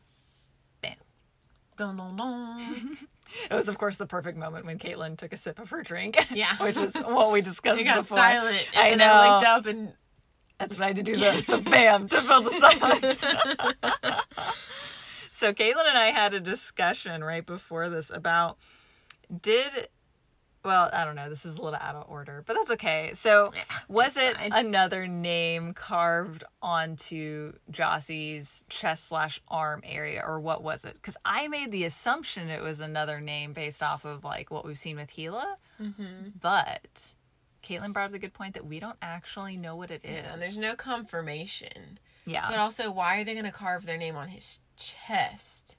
[0.83, 0.94] Bam.
[1.77, 2.99] Dun, dun, dun.
[3.51, 6.16] It was, of course, the perfect moment when Caitlyn took a sip of her drink.
[6.31, 6.55] Yeah.
[6.61, 8.18] which was what we discussed It got before.
[8.18, 8.64] silent.
[8.77, 9.05] I know.
[9.12, 9.92] I looked up and
[10.61, 13.25] That's what I had to do the, the bam to fill the silence.
[15.37, 18.57] So Caitlyn and I had a discussion right before this about
[19.42, 19.88] did
[20.64, 23.11] well, I don't know, this is a little out of order, but that's okay.
[23.12, 23.53] So
[23.87, 24.53] was it fine.
[24.53, 30.94] another name carved onto Jasy's chest slash arm area, or what was it?
[30.94, 34.79] Because I made the assumption it was another name based off of like what we've
[34.79, 35.59] seen with Gila.
[35.81, 36.31] Mm-hmm.
[36.40, 37.14] But
[37.62, 40.25] Caitlyn brought up a good point that we don't actually know what it is.
[40.33, 41.99] and there's no confirmation.
[42.25, 42.46] Yeah.
[42.51, 45.77] But also, why are they going to carve their name on his chest?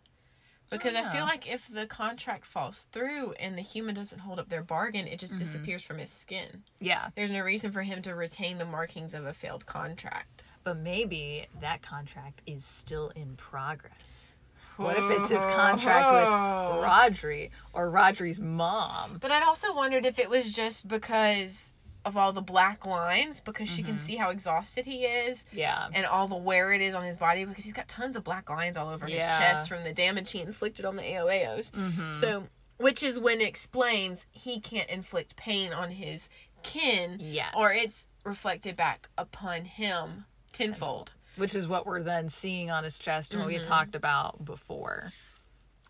[0.69, 4.49] Because I feel like if the contract falls through and the human doesn't hold up
[4.49, 5.39] their bargain, it just Mm-hmm.
[5.39, 6.63] disappears from his skin.
[6.79, 7.09] yeah.
[7.15, 10.41] There's no reason for him to retain the markings of a failed contract.
[10.65, 14.35] But maybe that contract is still in progress.
[14.75, 19.17] What if it's his contract with Rodri or Rodri's mom?
[19.21, 21.71] But I'd also wondered if it was just because
[22.07, 23.91] of all the black lines, because she Mm-hmm.
[23.91, 25.87] can see how exhausted he is, Yeah.
[25.93, 28.49] and all the wear it is on his body, because he's got tons of black
[28.49, 31.71] lines all over his chest from the damage he inflicted on the AOAOs.
[31.71, 32.13] Mm-hmm.
[32.13, 36.29] So, which is when it explains he can't inflict pain on his
[36.63, 37.53] kin, Yes.
[37.55, 41.11] or it's reflected back upon him tenfold.
[41.35, 43.63] Which is what we're then seeing on his chest and what we Mm-hmm.
[43.63, 45.11] had talked about before.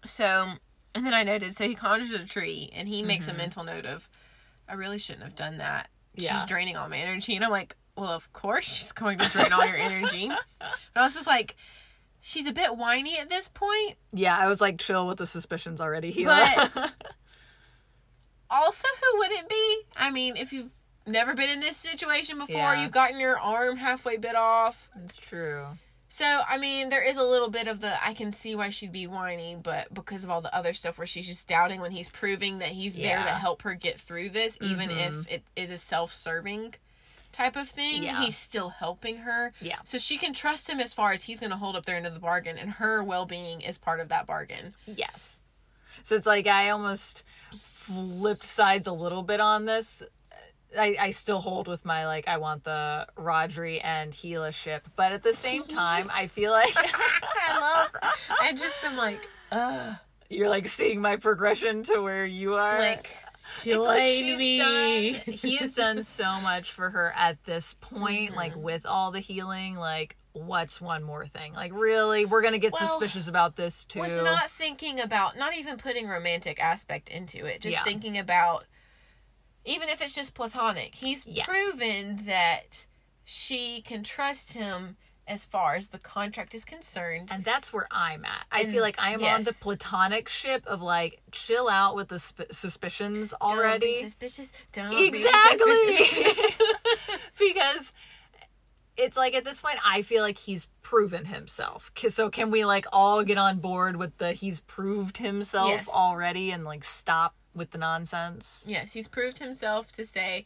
[0.06, 0.54] So,
[0.94, 3.36] and then I noted, so he conjures a tree and he makes Mm-hmm.
[3.36, 4.10] a mental note of,
[4.70, 5.90] I really shouldn't have done that.
[6.18, 6.34] Yeah.
[6.34, 7.36] She's draining all my energy.
[7.36, 10.30] And I'm like, well, of course she's going to drain all your energy.
[10.60, 11.56] But I was just like,
[12.22, 13.96] she's a bit whiny at this point.
[14.12, 16.12] Yeah, I was like chill with the suspicions already.
[16.12, 16.72] Gila.
[16.74, 16.92] But
[18.50, 19.78] also, who wouldn't be?
[19.96, 20.72] I mean, if you've
[21.06, 22.82] never been in this situation before, Yeah.
[22.84, 24.90] you've gotten your arm halfway bit off.
[25.04, 25.66] it's true.
[26.10, 28.92] So, I mean, there is a little bit of the I can see why she'd
[28.94, 32.08] be whiny, but because of all the other stuff where she's just doubting when he's
[32.10, 35.08] proving that he's there to help her get through this, even Mhm.
[35.08, 36.76] if it is a self serving
[37.34, 38.22] type of thing, Yeah.
[38.22, 39.54] he's still helping her.
[39.62, 39.80] Yeah.
[39.84, 42.08] So she can trust him as far as he's going to hold up their end
[42.08, 44.74] of the bargain, and her well being is part of that bargain.
[44.86, 45.42] Yes.
[46.04, 47.24] So it's like I almost
[47.74, 50.02] flipped sides a little bit on this.
[50.78, 55.12] I, I still hold with my like I want the Rodri and Gila ship, but
[55.12, 58.14] at the same time I feel like I love.
[58.42, 59.20] I just am like,
[59.52, 59.96] uh,
[60.30, 62.80] you're like seeing my progression to where you are.
[62.80, 63.16] like
[63.64, 64.58] join like me.
[65.14, 68.62] done- he has done so much for her at this point, like Mm-hmm.
[68.62, 69.76] with all the healing.
[69.78, 71.54] Like, what's one more thing?
[71.54, 74.02] Like, really, we're gonna get Well, suspicious about this too.
[74.02, 77.84] With not thinking about, not even putting romantic aspect into it, just Yeah.
[77.86, 78.66] thinking about,
[79.68, 81.46] even if it's just platonic, he's Yes.
[81.48, 82.86] proven that
[83.24, 87.30] she can trust him as far as the contract is concerned.
[87.32, 88.46] and that's where I'm at.
[88.50, 92.08] I And- feel like I am on the platonic ship of like chill out with
[92.08, 94.02] the sp- suspicions Don't be already.
[94.02, 94.54] suspicious.
[94.72, 96.56] Don't be exactly suspicious.
[97.38, 97.94] because
[98.96, 101.92] it's like at this point i feel like he's proven himself.
[102.10, 105.90] so can we like all get on board with the he's proved himself Yes.
[105.90, 110.46] already and like stop with the nonsense yes, he's proved himself to say,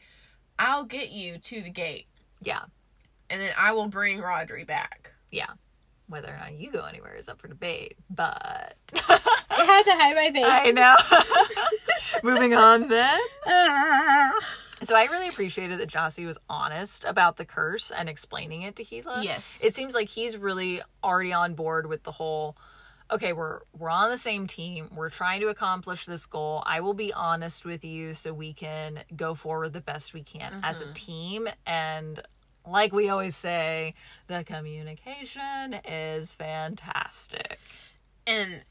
[0.58, 2.08] "I'll get you to the gate,
[2.42, 2.62] yeah
[3.30, 5.48] and then I will bring Rodri back." yeah
[6.08, 10.16] whether or not you go anywhere is up for debate but I had to hide
[10.16, 10.44] my face.
[10.46, 10.96] i know
[12.24, 13.20] moving on then
[14.84, 18.84] so i really appreciated that jasy was honest about the curse and explaining it to
[18.84, 19.22] Gila.
[19.24, 19.60] Yes.
[19.64, 22.58] it seems like he's really already on board with the whole
[23.12, 24.90] okay we're we're on the same team.
[24.96, 26.64] We're trying to accomplish this goal.
[26.66, 30.62] I will be honest with you so we can go forward the best we can
[30.64, 30.90] as Mm-hmm.
[30.90, 31.48] a team.
[31.66, 32.22] And
[32.66, 33.96] like we always say
[34.28, 37.60] the communication is fantastic.
[38.28, 38.64] And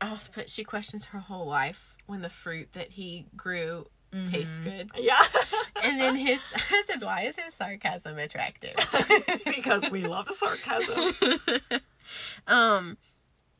[0.00, 3.86] I also put she questions her whole life when the fruit that he grew
[4.26, 4.90] tastes good.
[4.96, 5.22] yeah.
[5.82, 8.74] And then his I said, why is his sarcasm attractive?
[9.44, 11.14] because we love sarcasm.
[12.46, 12.96] Um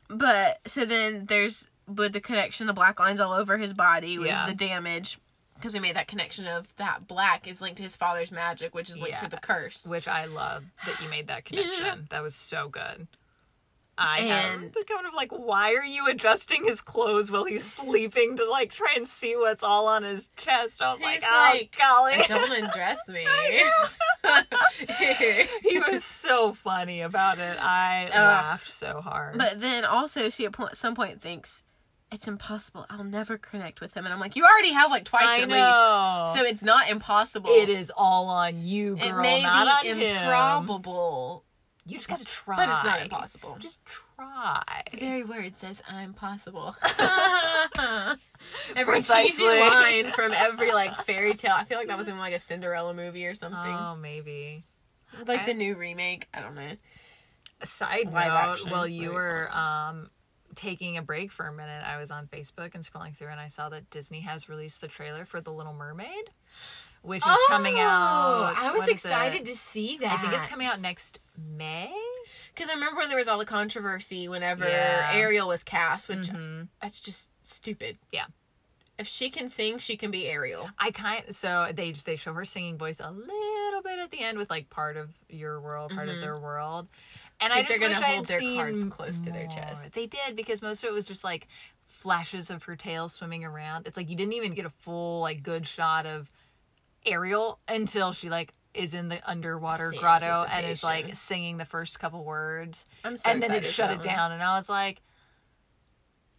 [0.08, 4.28] but so then there's with the connection, the black lines all over his body was
[4.28, 4.46] Yeah.
[4.46, 5.18] the damage.
[5.54, 8.90] Because we made that connection of that black is linked to his father's magic, which
[8.90, 9.86] is linked to the curse.
[9.86, 13.06] which i love that you made that connection that was so good
[13.98, 14.30] I And-
[14.64, 18.44] have the kind of like, why are you adjusting his clothes while he's sleeping to
[18.44, 20.82] like try and see what's all on his chest?
[20.82, 22.24] I was like, oh like, golly.
[22.28, 23.24] Don't undress me.
[25.62, 27.56] he was so funny about it.
[27.60, 29.38] I uh, laughed so hard.
[29.38, 31.62] But then also, she at some point thinks
[32.12, 32.86] it's impossible.
[32.90, 35.48] I'll never connect with him, and I'm like, you already have like twice I at
[35.48, 36.22] know.
[36.24, 37.50] least, so it's not impossible.
[37.50, 40.66] it is all on you, It girl, may not be on him.
[41.86, 42.56] You just gotta try.
[42.56, 43.56] but it's not impossible.
[43.60, 44.62] Just try.
[44.90, 46.74] the very word says I'm possible.
[48.76, 49.60] every cheesy Precisely.
[49.60, 51.54] line from every like fairy tale.
[51.56, 53.58] I feel like that was in like a Cinderella movie or something.
[53.58, 54.64] Oh, maybe.
[55.26, 56.26] like I- the new remake.
[56.34, 56.72] I don't know.
[57.64, 60.10] Side Live note, while you you were um
[60.54, 63.48] taking a break for a minute, I was on Facebook and scrolling through and I
[63.48, 66.30] saw that Disney has released the trailer for The Little Mermaid,
[67.06, 67.90] which is coming out.
[67.90, 69.46] Oh, I was excited it?
[69.46, 70.12] to see that.
[70.12, 71.18] I think it's coming out next
[71.56, 71.92] May.
[72.54, 75.10] Because I remember when there was all the controversy whenever Yeah.
[75.12, 76.68] Ariel was cast, which Mhm.
[76.80, 77.98] that's just stupid.
[78.10, 78.26] Yeah.
[78.98, 80.70] If she can sing, she can be Ariel.
[80.78, 84.38] I kind so they they show her singing voice a little bit at the end
[84.38, 86.88] with like part of your world, part of their world,
[87.38, 87.66] and I, Mm-hmm.
[87.68, 89.92] just they're wish gonna I hold their cards close to their chest.
[89.92, 91.46] They did because most of it was just like
[91.84, 93.86] flashes of her tail swimming around.
[93.86, 96.30] It's like you didn't even get a full like good shot of
[97.06, 101.64] Ariel until she like is in the underwater the grotto and is like singing the
[101.64, 105.00] first couple words, I'm so and then it shut it down, and I was like.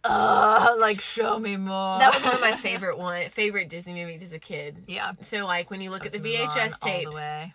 [0.04, 1.98] Uh, like show me more.
[1.98, 4.84] That was one of my favorite one favorite Disney movies as a kid.
[4.86, 5.12] yeah.
[5.22, 7.52] So like when you look at the move VHS the tapes, way.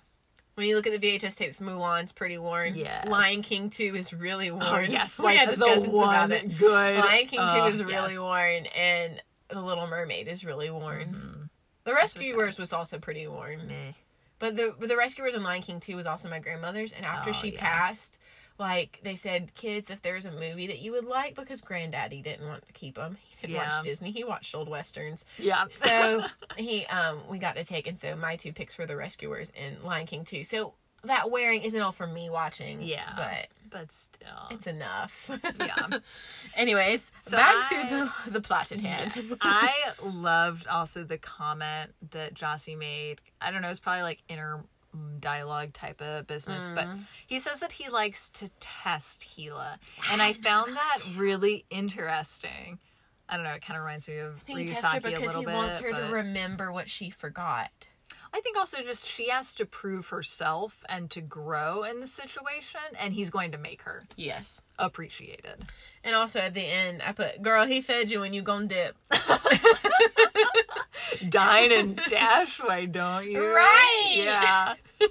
[0.56, 2.76] when you look at the VHS tapes, Mulan's pretty worn.
[2.76, 3.08] Yes.
[3.08, 4.64] Lion King two is really worn.
[4.66, 6.58] Oh yes, we like had the discussions about it.
[6.58, 7.00] good.
[7.00, 8.20] Lion King Two is really yes.
[8.20, 11.43] worn, and The Little Mermaid is really worn.
[11.86, 13.68] The Rescuers was also pretty worn.
[13.68, 13.92] Meh.
[14.40, 16.92] But the but the Rescuers and Lion King 2 was also my grandmother's.
[16.92, 17.60] And after Oh, she yeah.
[17.62, 18.20] passed,
[18.60, 22.48] like they said, kids, if there's a movie that you would like, because Granddaddy didn't
[22.48, 23.76] want to keep them, he didn't Yeah.
[23.76, 24.12] watch Disney.
[24.12, 25.26] He watched old westerns.
[25.38, 25.66] Yeah.
[25.70, 26.26] So
[26.58, 29.82] he um we got to take, and so my two picks were the Rescuers and
[29.84, 30.44] Lion King 2.
[30.44, 32.82] So that wearing isn't all for me watching.
[32.82, 33.12] Yeah.
[33.16, 34.48] but but still.
[34.52, 35.30] it's enough.
[35.60, 35.98] Yeah.
[36.56, 37.90] Anyways, So back I- to
[38.26, 39.12] the the plot at hand.
[39.16, 39.34] Yes.
[39.42, 43.20] I loved also the comment that Jasy made.
[43.42, 44.64] I don't know, it's probably like inner
[44.96, 47.02] mm, dialogue type of business, but Mm.
[47.28, 49.80] he says that he likes to test Gila.
[50.12, 52.80] And I found that really interesting.
[53.28, 55.02] I don't know, it kind of reminds me of I think he tests her a
[55.02, 55.56] because little he bit.
[55.56, 57.88] wants her to remember what she forgot.
[58.36, 62.82] I think also just she has to prove herself and to grow in the situation,
[63.00, 64.60] and he's going to make her Yes.
[64.80, 65.66] appreciated.
[66.04, 68.96] And also at the end, I put, "Girl, he fed you and you gon' dip."
[71.30, 73.54] Dine and dash, why don't you?
[73.54, 74.14] Right.
[74.16, 74.74] Yeah.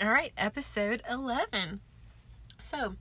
[0.00, 1.80] All right, episode 11.
[2.62, 2.94] So,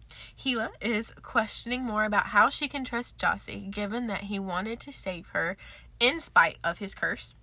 [0.43, 4.91] Gila is questioning more about how she can trust Jasy given that he wanted to
[4.91, 5.55] save her
[5.99, 7.35] in spite of his curse.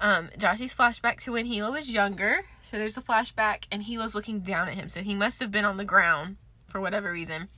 [0.00, 2.46] Um, Jasy's flashback to when Gila was younger.
[2.62, 4.88] So there's a flashback, and Gila's looking down at him.
[4.88, 7.48] So he must have been on the ground for whatever reason.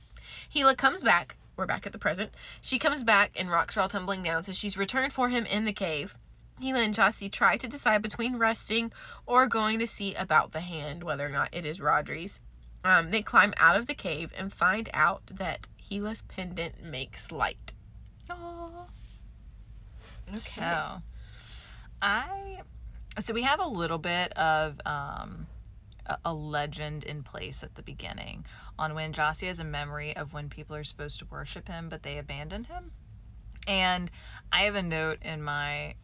[0.53, 1.37] Gila comes back.
[1.55, 2.31] We're back at the present.
[2.61, 4.43] She comes back, and rocks are all tumbling down.
[4.43, 6.17] So she's returned for him in the cave.
[6.59, 8.91] Gila and Jasy try to decide between resting
[9.25, 12.41] or going to see about the hand, whether or not it is Rodri's.
[12.83, 17.73] Um, they climb out of the cave and find out that Gila's pendant makes light.
[18.29, 18.85] Aw.
[20.37, 21.01] So,
[22.01, 22.61] I
[23.17, 25.47] so we have a little bit of um,
[26.05, 28.45] a, a legend in place at the beginning
[28.77, 32.03] on when Jasy has a memory of when people are supposed to worship him, but
[32.03, 32.91] they abandoned him.
[33.67, 34.09] And
[34.51, 35.95] I have a note in my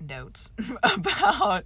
[0.00, 0.50] notes
[0.82, 1.64] about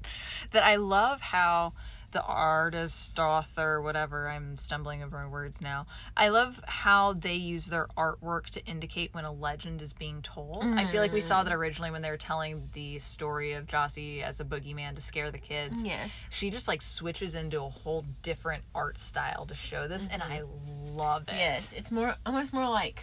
[0.50, 0.62] that.
[0.62, 1.72] I love how
[2.10, 5.86] the artist, author, whatever, I'm stumbling over my words now.
[6.16, 10.64] I love how they use their artwork to indicate when a legend is being told.
[10.64, 11.56] I feel like we saw that mm.
[11.56, 15.38] originally when they were telling the story of Jasy as a boogeyman to scare the
[15.38, 15.84] kids.
[15.84, 16.28] Yes.
[16.32, 20.40] She just like switches into a whole different art style to show this, and I
[20.40, 20.96] mm-hmm.
[20.96, 21.34] love it.
[21.34, 23.02] Yes, it's more almost more like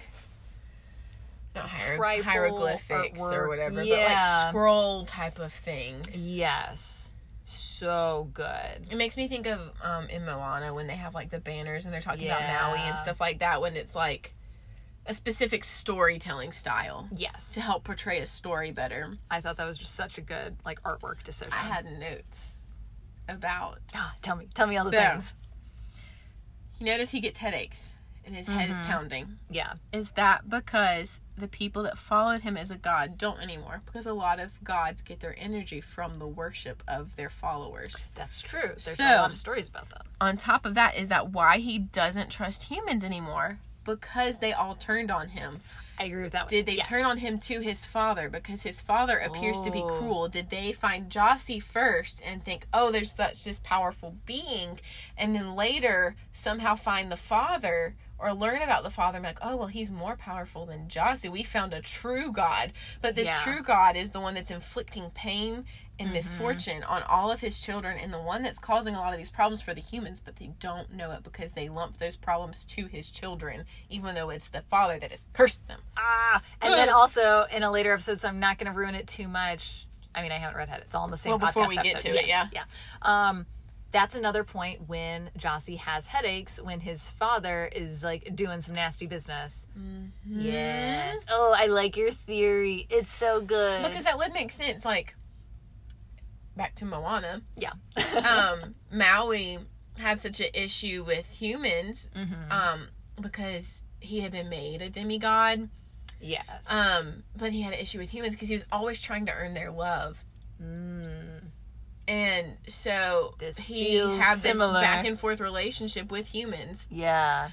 [1.55, 3.47] not hier- hieroglyphics or artwork.
[3.49, 6.27] whatever, but like scroll type of things.
[6.27, 7.04] Yes.
[7.45, 8.88] So good.
[8.91, 11.93] It makes me think of um, in Moana when they have like the banners and
[11.93, 13.62] they're talking about Maui and stuff like that.
[13.62, 14.34] When it's like
[15.05, 17.53] a specific storytelling style Yes.
[17.53, 19.17] to help portray a story better.
[19.29, 21.53] I thought that was just such a good like artwork decision.
[21.53, 22.55] I had notes
[23.29, 23.79] about.
[23.93, 25.34] Ah, tell me, tell me all the So- things.
[26.79, 27.93] You notice he gets headaches
[28.25, 29.38] and his head is pounding.
[29.49, 29.73] Yeah.
[29.93, 33.81] Is that because the people that followed him as a god don't anymore?
[33.85, 38.05] Because a lot of gods get their energy from the worship of their followers.
[38.15, 38.61] That's true.
[38.69, 40.03] There's So- a lot of stories about that.
[40.21, 43.59] On top of that, is that why he doesn't trust humans anymore?
[43.83, 45.61] Because they all turned on him.
[45.97, 46.43] I agree with that.
[46.45, 46.49] one.
[46.49, 46.87] Did they Yes.
[46.87, 49.97] turn on him to his father because his father appears to be Oh.
[49.97, 50.27] cruel?
[50.27, 54.79] Did they find Jasy first and think, oh, there's such this powerful being,
[55.17, 59.39] and then later somehow find the father or learn about the father and be like,
[59.41, 61.28] oh, well, he's more powerful than Jasy.
[61.30, 62.71] We found a true God.
[63.01, 63.36] But this Yeah.
[63.43, 65.65] true God is the one that's inflicting pain
[65.97, 66.13] and Mm-hmm.
[66.13, 69.32] misfortune on all of his children and the one that's causing a lot of these
[69.32, 72.88] problems for the humans, but they don't know it because they lump those problems to
[72.88, 75.80] his children, even though it's the father that has cursed them.
[75.97, 79.08] Ah, and then also in a later episode, so I'm not going to ruin it
[79.08, 79.86] too much.
[80.13, 80.84] I mean, I haven't read it.
[80.86, 81.32] It's all in the same.
[81.32, 82.10] Well, before podcast we get episode.
[82.13, 82.63] to it, Yes, yeah.
[83.01, 83.45] Um,
[83.95, 89.08] that's another point when Jasy has headaches when his father is like doing some nasty
[89.08, 89.65] business.
[89.79, 90.41] Mm-hmm.
[90.41, 91.23] Yes.
[91.29, 92.88] Oh, I like your theory.
[92.89, 93.84] It's so good.
[93.84, 95.15] because that would make sense like
[96.58, 97.71] back to moana yeah.
[98.29, 99.60] um maui
[99.97, 102.51] had such an issue with humans Mm-hmm.
[102.51, 102.88] um
[103.21, 105.69] because he had been made a demigod
[106.21, 106.69] yes.
[106.69, 109.53] um but he had an issue with humans because he was always trying to earn
[109.53, 110.23] their love
[110.63, 111.44] Mm.
[112.07, 114.79] And so This he had this similar.
[114.81, 117.49] back and forth relationship with humans Yeah.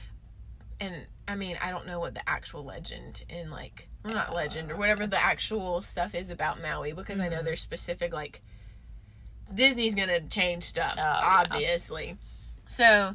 [0.80, 4.70] and i mean i don't know what the actual legend in like well, not legend
[4.70, 7.34] or whatever the actual stuff is about maui because i Mm-hmm.
[7.36, 8.42] know there's specific like
[9.54, 11.44] disney's gonna change stuff Oh, yeah.
[11.50, 12.16] obviously
[12.66, 13.14] so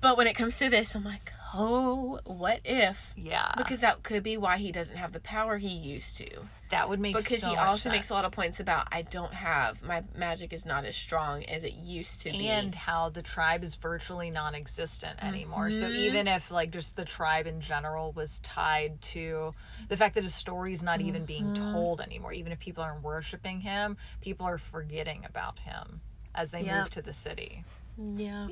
[0.00, 3.52] but when it comes to this i'm like oh what if Yeah.
[3.56, 6.28] because that could be why he doesn't have the power he used to
[6.70, 7.24] that would make sense.
[7.28, 10.52] because so he also makes a lot of points about i don't have my magic
[10.52, 14.30] is not as strong as it used to be and how the tribe is virtually
[14.30, 15.96] non-existent anymore so Mm-hmm.
[15.96, 19.54] even if like just the tribe in general was tied to
[19.88, 21.72] the fact that his story's not even being Mm-hmm.
[21.72, 26.00] told anymore even if people aren't worshiping him people are forgetting about him
[26.34, 26.76] as they Yep.
[26.76, 27.64] move to the city
[27.98, 28.48] yeah.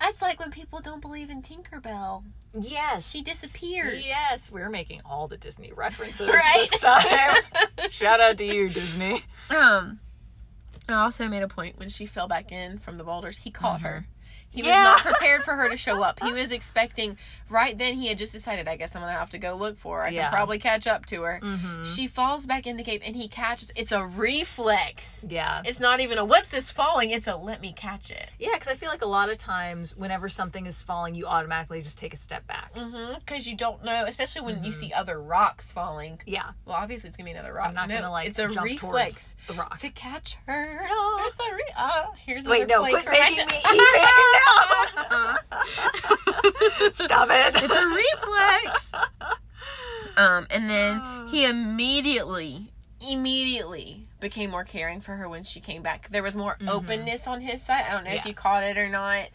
[0.00, 2.24] That's like when people don't believe in tinkerbell.
[2.58, 3.08] Yes.
[3.10, 4.06] She disappears.
[4.06, 6.68] Yes we're making all the disney references Right.
[6.70, 7.36] this time.
[7.90, 9.24] Shout out to you disney.
[9.50, 10.00] Um,
[10.88, 13.38] I also made a point when she fell back in from the boulders.
[13.38, 14.06] He caught her.
[14.50, 16.20] He was not prepared for her to show up.
[16.22, 17.16] He was expecting.
[17.50, 18.68] Right then, he had just decided.
[18.68, 20.04] I guess I'm gonna have to go look for her.
[20.06, 20.24] I Yeah.
[20.28, 21.40] can probably catch up to her.
[21.42, 21.84] Mhm.
[21.96, 23.70] She falls back in the cave, and he catches.
[23.76, 25.24] It's a reflex.
[25.28, 27.10] yeah It's not even a what's this falling.
[27.10, 28.30] It's a let me catch it.
[28.38, 31.80] yeah because i feel like a lot of times whenever something is falling you automatically
[31.82, 33.14] just take a step back Mm-hmm.
[33.20, 36.20] Because you don't know, especially when you see other rocks falling.
[36.26, 37.68] yeah Well, obviously it's gonna be another rock.
[37.68, 40.86] i'm not No, gonna like It's a reflex the rock to catch her.
[40.88, 41.07] No.
[41.20, 44.14] It's a re- uh, here's Wait, no, quit making me eat it.
[46.94, 47.62] Stop it.
[47.62, 48.92] It's a reflex.
[50.16, 52.72] Um, and then he immediately,
[53.08, 56.08] immediately became more caring for her when she came back.
[56.10, 57.84] There was more openness on his side.
[57.88, 59.28] I don't know if you caught it or not.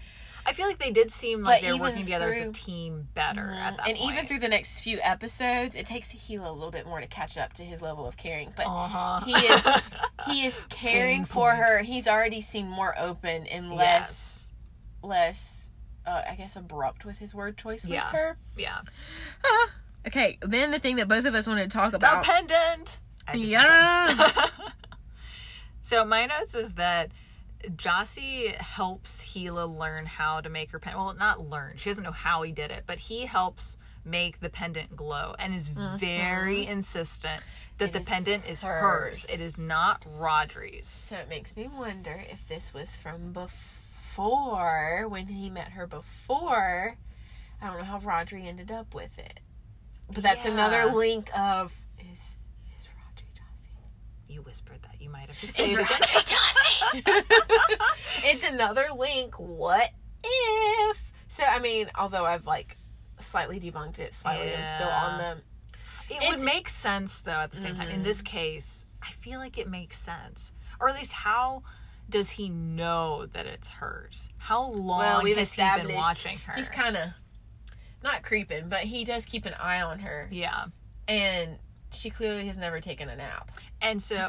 [0.46, 3.52] I feel like they did seem like But they're working together as a team better
[3.52, 4.12] at that and point.
[4.12, 7.38] even through the next few episodes, it takes Gila a little bit more to catch
[7.38, 8.52] up to his level of caring.
[8.56, 9.22] But uh-huh.
[9.26, 9.68] he is
[10.28, 11.64] he is caring for point.
[11.64, 11.80] her.
[11.80, 14.50] He's already seemed more open and less
[15.02, 15.70] less
[16.06, 18.06] uh, I guess abrupt with his word choice Yeah.
[18.06, 18.38] with her.
[18.58, 18.82] Yeah.
[20.06, 22.26] Okay, then the thing that both of us wanted to talk about.
[22.26, 23.00] The pendant.
[23.34, 24.50] Yeah.
[25.86, 27.12] So my notes is that
[27.76, 31.04] Jasy helps Gila learn how to make her pendant.
[31.06, 31.78] Well, not learn.
[31.78, 35.54] She doesn't know how he did it, but he helps make the pendant glow and
[35.56, 37.42] is very insistent
[37.78, 37.86] that Mm-hmm.
[37.90, 38.82] It the is pendant is hers.
[38.82, 39.30] hers.
[39.30, 40.88] It is not Rodri's.
[40.88, 46.98] so it makes me wonder if this was from before when he met her before.
[47.62, 49.40] I don't know how Rodri ended up with it.
[50.12, 50.52] But that's Yeah.
[50.52, 52.36] another link of is
[52.78, 53.70] is Rodri Jasy?
[54.28, 54.93] You whispered that.
[55.04, 55.88] You might have to say Is it again.
[56.02, 57.76] Rodri
[58.24, 59.36] it's another link.
[59.40, 59.90] What
[60.24, 61.12] if?
[61.28, 62.78] So I mean, although I've like
[63.20, 65.34] slightly debunked it, slightly I'm still on Yeah.
[65.36, 65.42] the
[66.14, 66.36] It It's- Mm-hmm.
[66.40, 67.90] would make sense though at the same time.
[67.90, 70.52] In this case, I feel like it makes sense.
[70.80, 71.64] Or at least how
[72.10, 74.30] does he know that it's hers?
[74.38, 76.54] How long well, we've has he been watching her?
[76.54, 77.10] he's kind of
[78.04, 80.66] not creeping, but he does keep an eye on her, yeah.
[81.08, 81.58] and
[81.96, 84.16] she clearly has never taken a nap, And so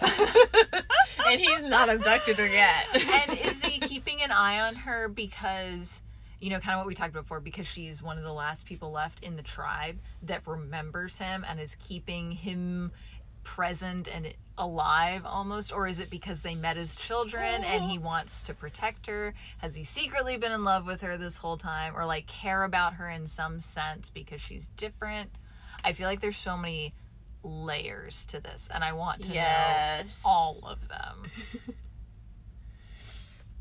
[1.28, 2.86] and he's not abducted her yet.
[2.94, 6.02] and is he keeping an eye on her because
[6.40, 8.66] you know kind of what we talked about before because she's one of the last
[8.66, 12.92] people left in the tribe that remembers him and is keeping him
[13.44, 15.70] present and alive almost?
[15.72, 19.34] Or is it because they met as children and he wants to protect her?
[19.58, 21.94] Has he secretly been in love with her this whole time?
[21.94, 25.30] Or like care about her in some sense because she's different?
[25.84, 26.94] I feel like there's so many
[27.44, 31.30] layers to this and i want to yes, know all of them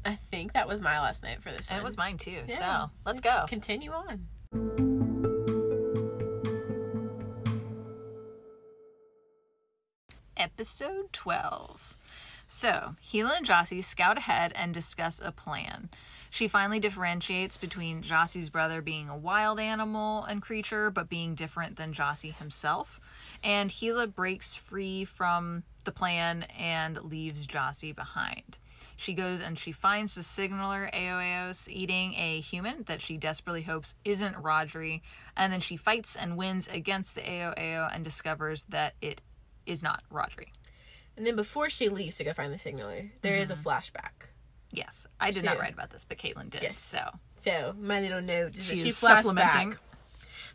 [0.05, 2.57] I think that was my last night for this it was mine too Yeah.
[2.85, 4.27] so let's go Continue on.
[10.37, 11.95] episode 12.
[12.47, 15.89] So, Gila and Jasy scout ahead and discuss a plan.
[16.29, 21.77] She finally differentiates between Jasy's brother being a wild animal and creature, but being different
[21.77, 22.99] than Jasy himself.
[23.43, 28.57] And Gila breaks free from the plan and leaves Jasy behind.
[28.95, 33.63] She goes and she finds the signaler Ao Aos eating a human that she desperately
[33.63, 35.01] hopes isn't Rodri,
[35.35, 39.19] and then she fights and wins against the Ao Ao and discovers that it
[39.65, 40.47] is not Rodri.
[41.17, 43.67] And then before she leaves to go find the signaler, there is a Mm-hmm.
[43.67, 44.27] flashback.
[44.71, 46.61] Yes, I did not write about this, but Caitlyn did.
[46.63, 46.77] Yes.
[46.79, 46.99] So
[47.39, 49.75] So my little note is she she supplementing.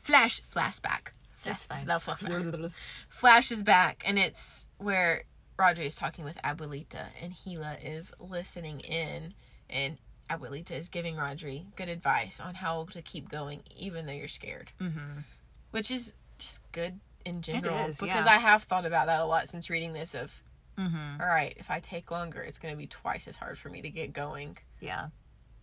[0.00, 1.08] Flash flashback.
[1.44, 1.86] That's fine.
[1.86, 2.72] That flash-
[3.08, 5.24] flashes back and it's where
[5.58, 9.34] Rodri is talking with Abuelita and Gila is listening in
[9.68, 9.98] and
[10.30, 14.72] Abuelita is giving Rodri good advice on how to keep going even though you're scared.
[14.80, 15.20] Mm-hmm.
[15.70, 18.32] Which is just good in general is, because yeah.
[18.34, 20.42] I have thought about that a lot since reading this of
[20.78, 21.20] Mm-hmm.
[21.20, 23.82] all right, if I take longer, it's going to be twice as hard for me
[23.82, 25.08] to get going Yeah,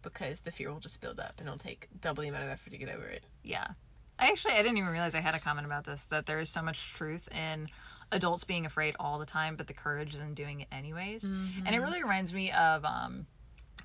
[0.01, 2.71] because the fear will just build up and it'll take double the amount of effort
[2.71, 3.23] to get over it.
[3.41, 3.67] yeah.
[4.19, 6.49] I actually I didn't even realize I had a comment about this that there is
[6.49, 7.67] so much truth in
[8.11, 11.23] adults being afraid all the time, but the courage is in doing it anyways.
[11.23, 13.25] And it really reminds me of um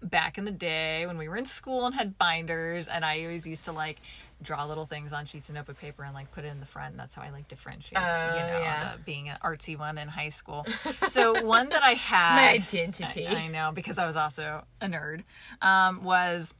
[0.02, 3.46] back in the day when we were in school and had binders and I always
[3.46, 3.98] used to like
[4.42, 6.92] draw little things on sheets of notebook paper and like put it in the front
[6.92, 8.96] and that's how I like differentiate Oh, you know yeah.
[8.96, 10.64] the, being an artsy one in high school.
[11.08, 13.26] So one that I had My identity.
[13.26, 15.24] I, I know because I was also a nerd.
[15.60, 16.54] Um, was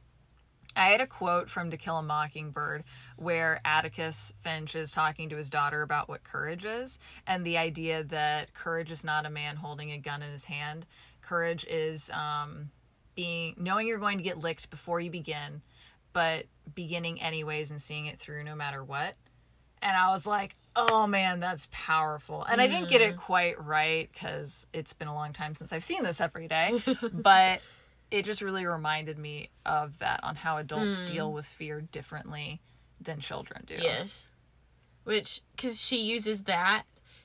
[0.75, 2.83] I had a quote from To Kill a Mockingbird
[3.17, 8.03] where Atticus Finch is talking to his daughter about what courage is and the idea
[8.05, 10.85] that courage is not a man holding a gun in his hand.
[11.21, 12.71] Courage is um,
[13.15, 15.61] being knowing you're going to get licked before you begin,
[16.13, 19.15] but beginning anyways and seeing it through no matter what.
[19.81, 22.43] And I was like, oh man, that's powerful.
[22.43, 25.83] And I didn't get it quite right because it's been a long time since I've
[25.83, 26.81] seen this every day.
[27.13, 27.61] but
[28.11, 31.07] it just really reminded me of that on how adults hmm.
[31.07, 32.61] deal with fear differently
[32.99, 33.77] than children do.
[33.79, 34.25] Yes.
[35.03, 36.83] Which, because she uses that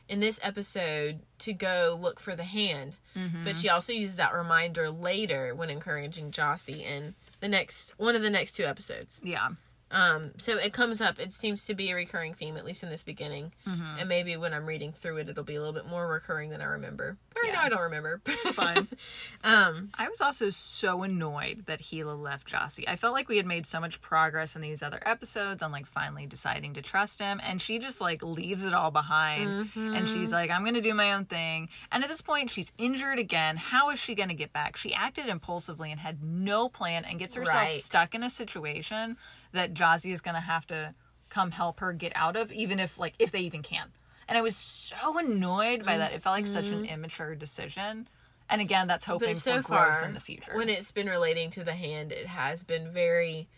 [0.09, 3.45] in this episode to go look for the hand, mm-hmm.
[3.45, 8.23] but she also uses that reminder later when encouraging Jasy in the next one of
[8.23, 9.21] the next two episodes.
[9.23, 9.51] Yeah.
[9.91, 11.21] Um, so it comes up.
[11.21, 13.53] It seems to be a recurring theme, at least in this beginning.
[13.67, 14.01] Mm-hmm.
[14.01, 16.61] And maybe when I'm reading through it, it'll be a little bit more recurring than
[16.61, 17.17] I remember.
[17.37, 18.21] Or no, I don't remember.
[18.53, 18.89] Fun.
[19.45, 22.89] um, I was also so annoyed that Gila left Jasy.
[22.89, 25.87] I felt like we had made so much progress in these other episodes on like
[25.87, 29.71] finally deciding to trust him, and she just like leaves it all behind.
[29.77, 31.69] And she's like, I'm gonna do my own thing.
[31.93, 33.57] And at this point, she's injured again.
[33.57, 34.77] How is she gonna get back?
[34.77, 37.75] She acted impulsively and had no plan and gets herself Right.
[37.75, 39.17] stuck in a situation
[39.53, 40.95] that Jasy is gonna have to
[41.29, 43.93] come help her get out of, even if like if they even can.
[44.29, 46.13] And I was so annoyed by that.
[46.13, 46.95] It felt like such an mm-hmm.
[46.95, 48.09] immature decision.
[48.49, 50.57] And again, that's hoping but so for growth far, in the future.
[50.57, 53.49] when it's been relating to the hand, it has been very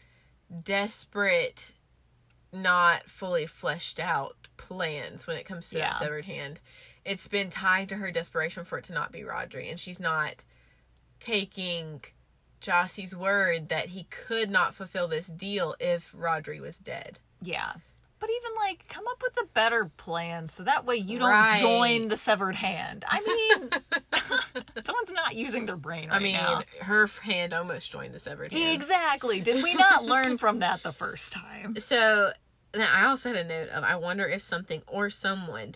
[0.63, 1.73] desperate,
[2.53, 5.91] not fully fleshed out plans when it comes to Yeah.
[5.93, 6.61] that severed hand.
[7.05, 10.45] It's been tied to her desperation for it to not be Rodri, and she's not
[11.21, 12.03] taking
[12.61, 17.19] Jasy's word that he could not fulfill this deal if Rodri was dead.
[17.43, 17.73] yeah.
[18.21, 21.61] But even like come up with a better plan so that way you don't Right.
[21.61, 23.05] join the severed hand.
[23.07, 23.71] I mean,
[24.85, 26.63] someone's not using their brain right I mean, now.
[26.81, 28.73] her hand almost joined the severed hand.
[28.75, 29.41] Exactly.
[29.41, 31.77] Did we not learn from that the first time?
[31.79, 32.33] So
[32.75, 35.75] now I also had a note of I wonder if something or someone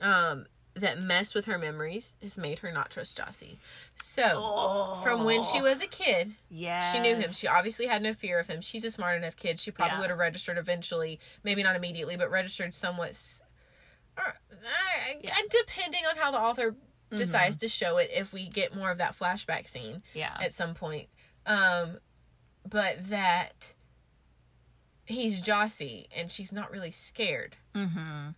[0.00, 3.58] um that messed with her memories has made her not trust Jasy.
[3.96, 6.90] So from when she was a kid, Yeah.
[6.92, 7.32] she knew him.
[7.32, 8.60] She obviously had no fear of him.
[8.62, 9.60] She's a smart enough kid.
[9.60, 10.00] She probably Yeah.
[10.00, 13.10] would have registered eventually, maybe not immediately, but registered somewhat.
[13.10, 13.40] s-
[14.16, 14.32] Or, uh,
[15.20, 15.34] Yeah.
[15.34, 15.46] Mm-hmm.
[15.50, 16.74] depending on how the author
[17.10, 20.36] decides to show it, if we get more of that flashback scene Yeah.
[20.40, 21.08] at some point.
[21.44, 21.98] Um,
[22.66, 23.74] but that
[25.04, 27.56] he's Jasy and she's not really scared.
[27.74, 28.30] mm-hmm.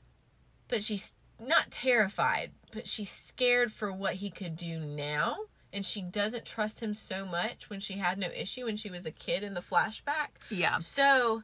[0.69, 1.13] But she's
[1.47, 5.37] not terrified, but she's scared for what he could do now.
[5.73, 9.07] And she doesn't trust him so much when she had no issue when she was
[9.07, 10.29] a kid in the flashback.
[10.49, 10.79] Yeah.
[10.79, 11.43] So,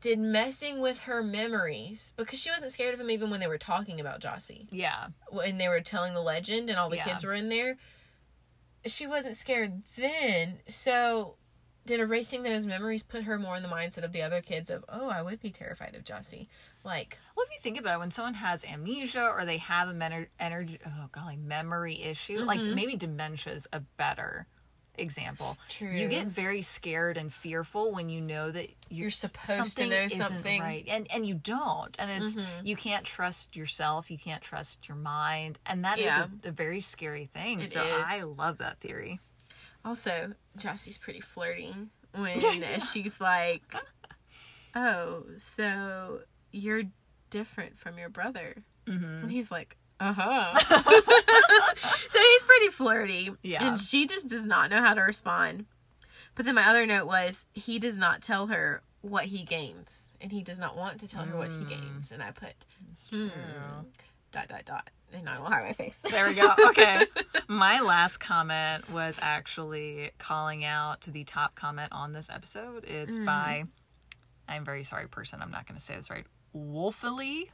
[0.00, 3.58] did messing with her memories, because she wasn't scared of him even when they were
[3.58, 5.08] talking about Jasy Yeah.
[5.30, 7.04] when they were telling the legend and all the Yeah.
[7.04, 7.76] kids were in there,
[8.84, 10.58] she wasn't scared then.
[10.66, 11.36] So,
[11.86, 14.84] did erasing those memories put her more in the mindset of the other kids of,
[14.88, 16.48] oh, I would be terrified of Jasy?
[16.84, 19.94] Like, Well, if you think about it, when someone has amnesia or they have a
[19.94, 22.74] men- energy, oh golly, memory issue, like Mm-hmm.
[22.74, 24.46] maybe dementia is a better
[24.96, 25.56] example.
[25.70, 25.90] True.
[25.90, 30.06] You get very scared and fearful when you know that you're, You're supposed to know
[30.08, 30.60] something.
[30.60, 32.44] right, and and you don't, and it's Mhm.
[32.64, 36.26] you can't trust yourself, you can't trust your mind, and that is Yeah.
[36.44, 37.60] a, a very scary thing.
[37.60, 38.06] It so is.
[38.06, 39.18] I love that theory.
[39.84, 41.74] also, Jasy's pretty flirty
[42.14, 43.62] when she's like,
[44.74, 46.20] oh, so
[46.52, 46.84] you're
[47.30, 48.62] different from your brother.
[48.86, 49.04] Mm-hmm.
[49.22, 50.58] And he's like, uh huh.
[52.08, 53.30] so he's pretty flirty.
[53.42, 53.66] Yeah.
[53.66, 55.66] And she just does not know how to respond.
[56.34, 60.14] But then my other note was he does not tell her what he gains.
[60.20, 62.10] And he does not want to tell her what he gains.
[62.10, 62.54] And I put
[63.10, 63.28] hmm,
[64.32, 64.90] dot dot dot.
[65.14, 65.98] And I will hide my face.
[66.10, 66.48] There we go.
[66.70, 67.04] Okay.
[67.48, 72.84] My last comment was actually calling out the top comment on this episode.
[72.84, 73.26] It's Mm.
[73.26, 73.64] by,
[74.48, 75.42] I'm very sorry, person.
[75.42, 76.24] I'm not going to say this right.
[76.54, 77.44] Wolfily.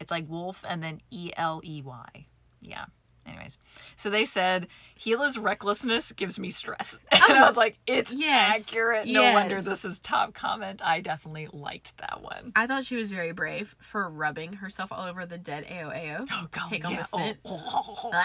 [0.00, 2.26] It's like wolf and then E L E Y.
[2.60, 2.86] Yeah.
[3.26, 3.58] Anyways,
[3.94, 4.68] so they said
[4.98, 8.66] Gila's recklessness gives me stress, and I was like, "It's Yes.
[8.66, 10.80] accurate." No wonder this is top comment.
[10.82, 12.52] I definitely liked that one.
[12.56, 16.24] I thought she was very brave for rubbing herself all over the dead Ao Ao
[16.24, 16.98] to golly, take on yeah.
[16.98, 17.38] the scent.
[17.44, 18.10] Oh.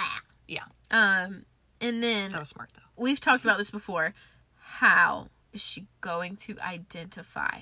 [0.48, 1.46] Yeah, Um,
[1.82, 2.82] and then that was smart though.
[3.02, 4.14] we've talked about this before.
[4.56, 7.60] How is she going to identify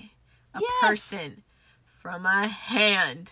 [0.54, 0.70] a Yes.
[1.10, 1.42] person
[2.02, 3.30] from a hand?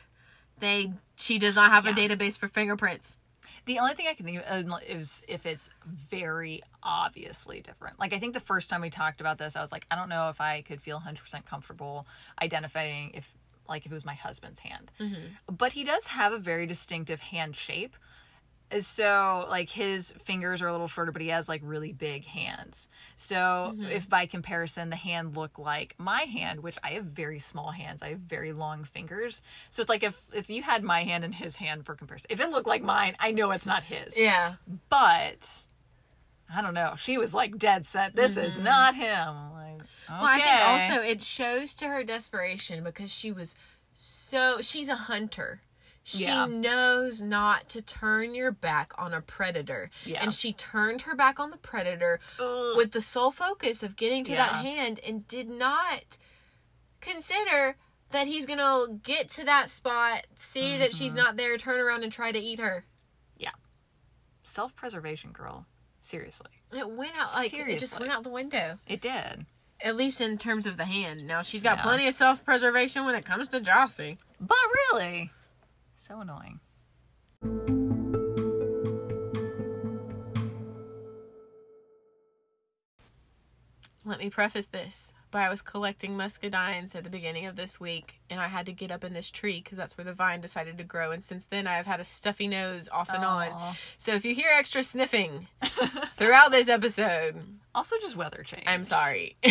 [0.60, 3.18] They she does not have a database for fingerprints.
[3.66, 7.98] The only thing I can think of uh, is if it's very obviously different.
[7.98, 10.08] Like I think the first time we talked about this, I was like, I don't
[10.08, 12.06] know if I could feel 100% comfortable
[12.40, 13.32] identifying if
[13.68, 14.90] like if it was my husband's hand.
[15.50, 17.96] But he does have a very distinctive hand shape.
[18.78, 22.88] So like his fingers are a little shorter, but he has like really big hands.
[23.16, 23.36] So
[23.74, 23.84] mm-hmm.
[23.84, 28.02] if by comparison the hand looked like my hand, which I have very small hands,
[28.02, 29.42] I have very long fingers.
[29.70, 32.40] So it's like if if you had my hand and his hand for comparison, if
[32.40, 34.16] it looked like mine, I know it's not his.
[34.16, 34.54] Yeah.
[34.88, 35.64] But
[36.52, 36.94] I don't know.
[36.96, 38.14] She was like dead set.
[38.14, 38.64] This is mm-hmm.
[38.64, 39.28] not him.
[39.28, 39.86] I'm like, okay.
[40.08, 43.54] Well, I think also it shows to her desperation because she was
[43.94, 45.60] so she's a hunter.
[46.02, 46.46] She Yeah.
[46.46, 49.90] knows not to turn your back on a predator.
[50.04, 50.22] Yeah.
[50.22, 52.76] And she turned her back on the predator Ugh.
[52.76, 56.16] with the sole focus of getting to that hand and did not
[57.00, 57.76] consider
[58.10, 60.98] that he's going to get to that spot, see that Mm-hmm.
[60.98, 62.84] she's not there, turn around and try to eat her.
[63.36, 63.50] Yeah.
[64.42, 65.66] Self preservation, girl.
[66.00, 68.78] Seriously, It went out like it just went out the window.
[68.86, 69.44] it did.
[69.82, 71.26] At least in terms of the hand.
[71.26, 71.82] Now she's got Yeah.
[71.82, 74.18] plenty of self preservation when it comes to Jasy.
[74.40, 74.56] But
[74.92, 75.30] really,
[76.10, 76.58] so annoying.
[84.04, 88.20] Let me preface this by I was collecting muscadines at the beginning of this week,
[88.28, 90.78] and I had to get up in this tree because that's where the vine decided
[90.78, 91.12] to grow.
[91.12, 93.76] And since then, I've had a stuffy nose off and on.
[93.96, 95.46] So if you hear extra sniffing
[96.16, 97.36] throughout this episode,
[97.74, 98.64] Also, just weather change.
[98.66, 99.36] I'm sorry.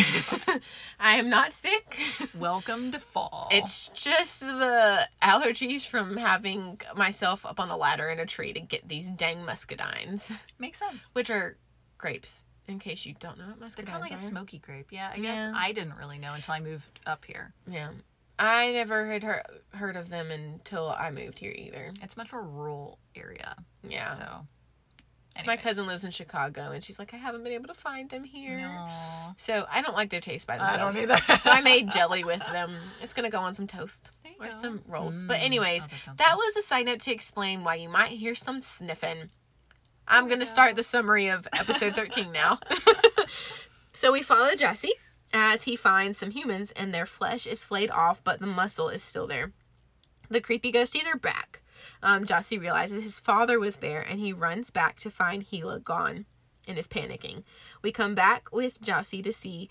[0.99, 1.97] I am not sick.
[2.37, 3.47] Welcome to fall.
[3.51, 8.59] It's just the allergies from having myself up on a ladder in a tree to
[8.59, 11.09] get these dang muscadines, makes sense.
[11.13, 11.57] which are
[11.97, 12.43] grapes.
[12.67, 14.27] In case you don't know what They're muscadines kind of like a are.
[14.27, 14.87] smoky grape.
[14.91, 15.53] Yeah, I guess Yeah.
[15.55, 17.53] I didn't really know until I moved up here.
[17.67, 17.89] Yeah.
[18.37, 19.43] I never had heard,
[19.73, 21.91] heard of them until I moved here either.
[22.03, 23.55] It's much more rural area.
[23.87, 24.13] Yeah.
[24.13, 24.45] So,
[25.45, 28.23] My cousin lives in Chicago and she's like, I haven't been able to find them
[28.23, 28.69] here.
[29.37, 30.97] So I don't like their taste by themselves.
[30.97, 31.37] I don't either.
[31.39, 32.75] so I made jelly with them.
[33.01, 34.51] It's gonna go on some toast or go.
[34.61, 35.21] some rolls.
[35.21, 35.43] But Mm.
[35.43, 38.59] anyways, Oh, that that was the side note to explain why you might hear some
[38.59, 39.29] sniffing.
[40.07, 42.59] I'm gonna start the summary of episode 13 now.
[43.93, 44.91] so we follow Jasy
[45.33, 49.03] as he finds some humans and their flesh is flayed off, but the muscle is
[49.03, 49.51] still there.
[50.29, 51.58] The creepy ghosties are back.
[52.01, 56.25] Um, Jasy realizes his father was there and he runs back to find Gila gone
[56.67, 57.43] and is panicking.
[57.81, 59.69] We come back with Jasy to see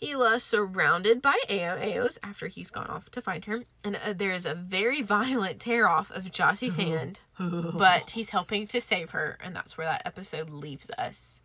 [0.00, 3.64] Gila surrounded by Ao Aos after he's gone off to find her.
[3.84, 8.66] And uh, there is a very violent tear off of Jasy's hand, but he's helping
[8.68, 11.40] to save her, and that's where that episode leaves us.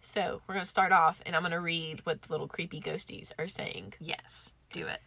[0.00, 2.80] So we're going to start off, and I'm going to read what the little creepy
[2.80, 3.94] ghosties are saying.
[4.00, 5.00] Yes, do it.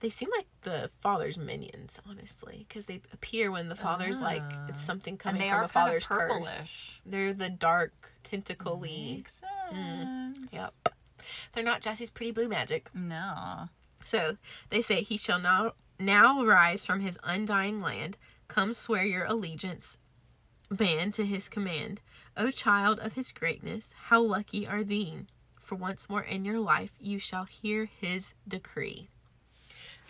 [0.00, 4.82] They seem like the father's minions, honestly, because they appear when the father's like it's
[4.82, 5.54] something coming Ah.
[5.54, 7.00] from the father's curse.
[7.06, 9.14] They're the dark, tentacly.
[9.16, 9.40] Makes
[9.70, 10.38] sense.
[10.52, 10.74] Yep.
[11.52, 12.90] They're not Jasy's pretty blue magic.
[12.94, 13.68] No.
[14.04, 14.36] So
[14.68, 18.18] they say, He shall now, now rise from his undying land.
[18.48, 19.98] Come swear your allegiance,
[20.70, 22.00] band to his command.
[22.36, 25.20] O child of his greatness, how lucky are thee!
[25.58, 29.08] For once more in your life you shall hear his decree.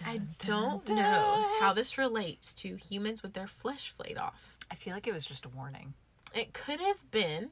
[0.05, 4.57] I don't know how this relates to humans with their flesh flayed off.
[4.71, 5.95] I feel like it was just a warning.
[6.35, 7.51] It could have been,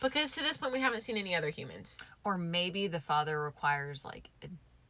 [0.00, 1.98] because to this point we haven't seen any other humans.
[2.24, 4.48] Or maybe the father requires like a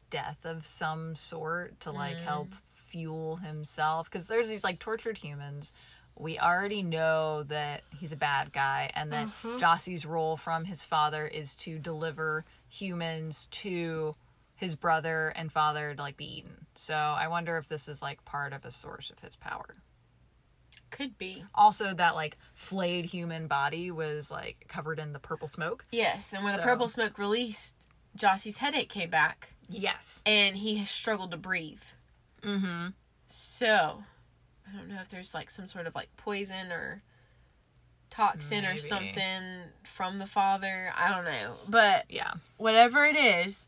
[0.09, 2.57] death of some sort to like help mm.
[2.75, 4.09] fuel himself.
[4.09, 5.71] Because there's these like tortured humans.
[6.19, 9.59] We already know that he's a bad guy and that uh-huh.
[9.59, 14.15] Jasy's role from his father is to deliver humans to
[14.57, 16.65] his brother and father to like be eaten.
[16.75, 19.77] So I wonder if this is like part of a source of his power.
[20.89, 21.43] Could be.
[21.55, 25.85] Also that like flayed human body was like covered in the purple smoke.
[25.91, 27.75] Yes, and when the purple smoke released,
[28.17, 29.53] Jasy's headache came back.
[29.69, 30.21] Yes.
[30.25, 31.83] and he has struggled to breathe.
[32.41, 32.87] Mm-hmm.
[33.25, 34.03] So,
[34.65, 37.03] I don't know if there's like some sort of like poison or
[38.09, 39.43] toxin or something
[39.83, 40.91] from the father.
[40.95, 41.55] I don't know.
[41.67, 42.35] But Yeah.
[42.55, 43.67] whatever it is,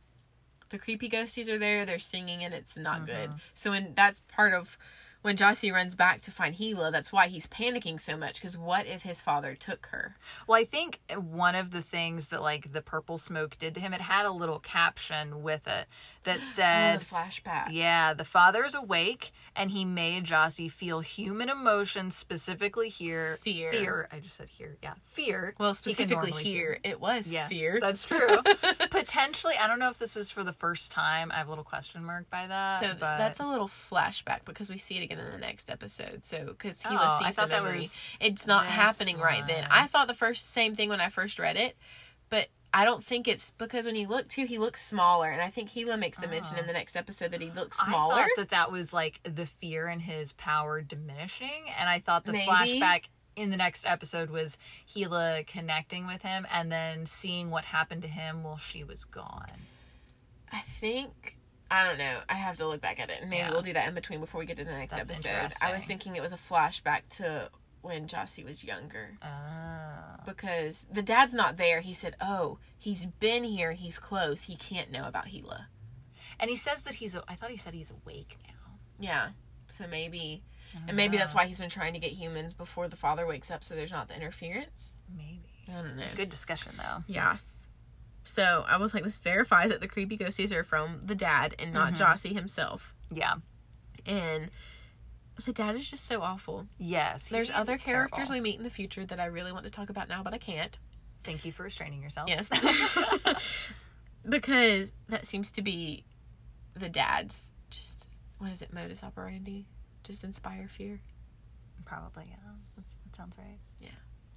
[0.69, 3.29] the creepy ghosties are there, they're singing and it's not good.
[3.29, 3.37] Uh-huh.
[3.53, 4.77] So when that's part of
[5.21, 8.87] when Jasy runs back to find Gila, that's why he's panicking so much because what
[8.87, 10.15] if his father took her?
[10.47, 13.93] Well, I think one of the things that like the purple smoke did to him,
[13.93, 15.87] it had a little caption with it
[16.23, 17.69] that Oh, said, the flashback.
[17.71, 23.71] "Yeah, the father's awake, and he made Jasy feel human emotions, specifically here Fear.
[23.71, 24.07] Fear.
[24.11, 24.77] I just said here.
[24.81, 25.53] Yeah, fear.
[25.59, 27.77] Well, specifically normally here, it was Yeah, fear.
[27.79, 28.37] That's true.
[28.89, 31.31] Potentially, I don't know if this was for the first time.
[31.31, 32.81] I have a little question mark by that.
[32.81, 36.23] So but that's a little flashback because we see it again in the next episode.
[36.23, 39.45] So because he Oh, I sees the thought that memory, was it's not happening right
[39.45, 39.67] then.
[39.69, 41.75] I thought the first same thing when I first read it,
[42.29, 45.49] but I don't think it's because when you look too, he looks smaller, and I
[45.49, 46.67] think Gila makes the mention in ah.
[46.67, 48.13] the next episode that he looks smaller.
[48.13, 52.25] I thought that that was like the fear in his power diminishing, and I thought
[52.25, 52.45] the Maybe.
[52.45, 53.05] flashback
[53.35, 54.57] in the next episode was
[54.93, 59.47] Gila connecting with him and then seeing what happened to him while she was gone.
[60.51, 61.37] I think.
[61.71, 62.19] I don't know.
[62.27, 63.51] I have to look back at it, maybe Yeah.
[63.51, 65.53] we'll do that in between before we get to the next That's episode.
[65.61, 67.51] I was thinking it was a flashback to
[67.81, 69.11] when Jasy was younger.
[69.21, 69.68] Oh.
[70.29, 71.81] Because the dad's not there.
[71.81, 73.73] He said, "Oh, he's been here.
[73.73, 74.43] He's close.
[74.43, 75.67] He can't know about Gila."
[76.39, 77.15] And he says that he's.
[77.27, 78.77] I thought he said he's awake now.
[78.99, 79.29] Yeah.
[79.67, 80.43] So maybe,
[80.87, 83.63] and maybe that's why he's been trying to get humans before the father wakes up,
[83.63, 84.97] so there's not the interference.
[85.15, 85.41] Maybe.
[85.67, 86.03] I don't know.
[86.15, 87.03] Good discussion though.
[87.07, 87.67] Yes.
[88.23, 91.73] So I was like, this verifies that the creepy ghosties are from the dad and
[91.73, 92.11] not mm-hmm.
[92.11, 92.93] Jasy himself.
[93.11, 93.35] Yeah.
[94.05, 94.49] And
[95.45, 96.67] the dad is just so awful.
[96.77, 97.29] Yes.
[97.29, 98.33] There's other characters terrible.
[98.33, 100.37] we meet in the future that I really want to talk about now, but I
[100.37, 100.77] can't.
[101.23, 102.29] Thank you for restraining yourself.
[102.29, 102.49] Yes.
[104.27, 106.03] because that seems to be
[106.75, 109.65] the dad's just what is it modus operandi
[110.03, 111.01] just inspire fear
[111.85, 112.35] Probably, yeah.
[112.75, 113.57] That sounds right.
[113.79, 113.87] Yeah.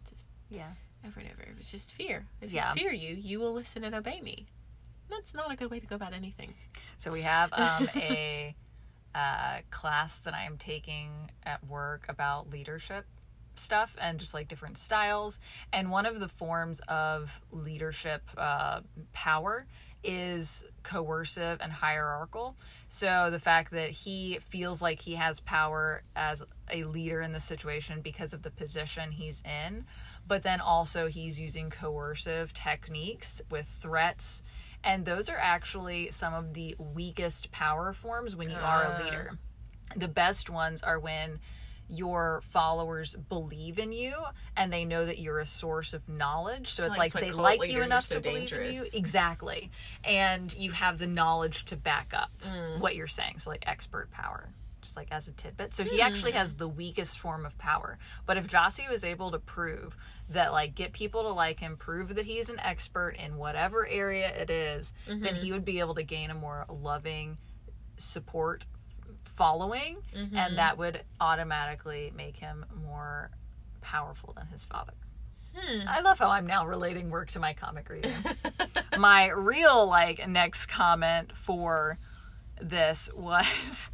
[0.08, 0.70] Just Yeah.
[1.06, 2.70] over and over it's just fear if Yeah.
[2.70, 4.46] I fear you you will listen and obey me
[5.10, 6.54] that's not a good way to go about anything
[6.98, 8.54] So we have um, a
[9.14, 13.06] uh, class that I am taking at work about leadership
[13.56, 15.38] stuff and just like different styles.
[15.72, 18.80] And one of the forms of leadership uh,
[19.12, 19.66] power
[20.04, 22.56] is coercive and hierarchical.
[22.88, 27.40] So the fact that he feels like he has power as a leader in the
[27.40, 29.84] situation because of the position he's in,
[30.26, 34.42] but then also he's using coercive techniques with threats.
[34.84, 39.04] And those are actually some of the weakest power forms when you are a Ah.
[39.04, 39.38] leader.
[39.96, 41.38] The best ones are when
[41.88, 44.14] your followers believe in you
[44.56, 46.72] and they know that you're a source of knowledge.
[46.72, 48.86] So it's like like they like you enough so to believe in you.
[48.94, 49.70] Exactly.
[50.02, 52.78] And you have the knowledge to back up Mm.
[52.78, 53.40] what you're saying.
[53.40, 54.48] So like expert power.
[54.82, 55.74] Just like as a tidbit.
[55.74, 56.36] So he actually Mm.
[56.36, 57.98] has the weakest form of power.
[58.26, 59.96] But if Jasy was able to prove
[60.28, 64.28] that like get people to like him, prove that he's an expert in whatever area
[64.28, 65.36] it is, then Mm-hmm.
[65.36, 67.38] he would be able to gain a more loving
[67.96, 68.64] support
[69.24, 70.36] following Mm-hmm.
[70.36, 73.30] and that would automatically make him more
[73.80, 74.92] powerful than his father.
[75.54, 75.80] Hmm.
[75.86, 78.12] I love how I'm now relating work to my comic reading.
[78.98, 81.98] my real like next comment for
[82.60, 83.90] this was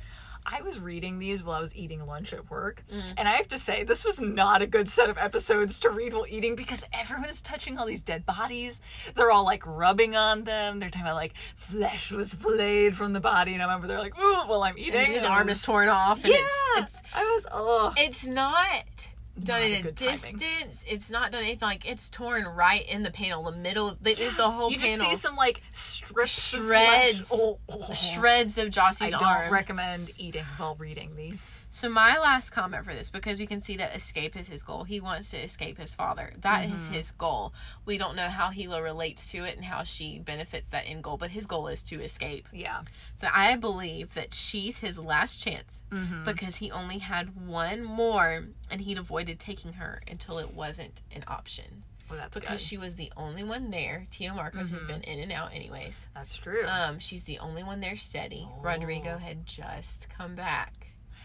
[0.50, 3.02] I was reading these while I was eating lunch at work, mm.
[3.16, 6.14] and I have to say this was not a good set of episodes to read
[6.14, 8.80] while eating because everyone is touching all these dead bodies.
[9.14, 10.78] They're all like rubbing on them.
[10.78, 14.18] They're talking about like flesh was flayed from the body, and I remember they're like,
[14.18, 14.94] "Ooh," while I'm eating.
[14.94, 16.38] And his and arm is torn off and Yeah,
[16.76, 19.08] it's, it's I was oh it's not
[19.44, 20.36] done at a good timing.
[20.36, 20.84] distance.
[20.86, 23.44] It's not done anything like it's torn right in the panel.
[23.44, 25.06] The middle it is the whole you panel.
[25.10, 27.18] just see some like strips of Shreds.
[27.18, 27.28] flesh.
[27.32, 27.92] Oh, oh.
[27.94, 29.52] shreds of I Jasy's don't arm.
[29.52, 31.58] recommend eating while reading these.
[31.78, 34.82] So my last comment for this, because you can see that escape is his goal.
[34.82, 36.32] He wants to escape his father.
[36.40, 36.92] That is Mm-hmm.
[36.94, 37.52] his goal.
[37.86, 41.16] We don't know how Gila relates to it and how she benefits that end goal,
[41.18, 42.48] but his goal is to escape.
[42.52, 42.82] Yeah.
[43.20, 46.24] So I believe that she's his last chance Mm-hmm.
[46.24, 51.22] because he only had one more and he'd avoided taking her until it wasn't an
[51.28, 51.84] option.
[52.10, 52.66] Well, that's Because good.
[52.66, 54.04] she was the only one there.
[54.10, 56.08] Tio Marcos had been in and out anyways.
[56.14, 56.66] That's true.
[56.66, 58.48] Um, she's the only one there steady.
[58.62, 60.72] Rodrigo had just come back.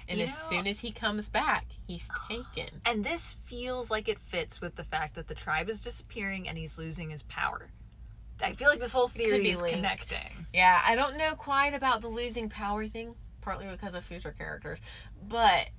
[0.08, 2.82] And You as know- soon as he comes back, he's taken.
[2.86, 6.58] and this feels like it fits with the fact that the tribe is disappearing and
[6.58, 7.70] he's losing his power.
[8.42, 9.76] I feel like this whole theory is linked.
[9.78, 10.48] connecting.
[10.54, 14.80] Yeah, I don't know quite about the losing power thing, partly because of future characters,
[15.22, 15.70] but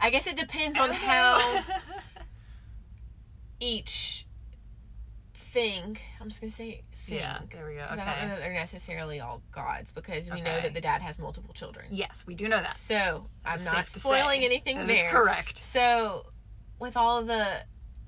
[0.00, 1.64] I guess it depends on how
[3.60, 4.26] each
[5.32, 5.98] thing.
[6.20, 7.18] I'm just gonna say thing.
[7.18, 7.86] yeah, there we go.
[7.88, 11.02] 'cause I don't know that they're necessarily all gods because we know that the dad
[11.02, 11.86] has multiple children.
[11.90, 12.76] Yes, we do know that.
[12.76, 15.10] So I'm not spoiling anything That there.
[15.10, 15.62] correct.
[15.62, 16.26] So
[16.78, 17.64] with all of the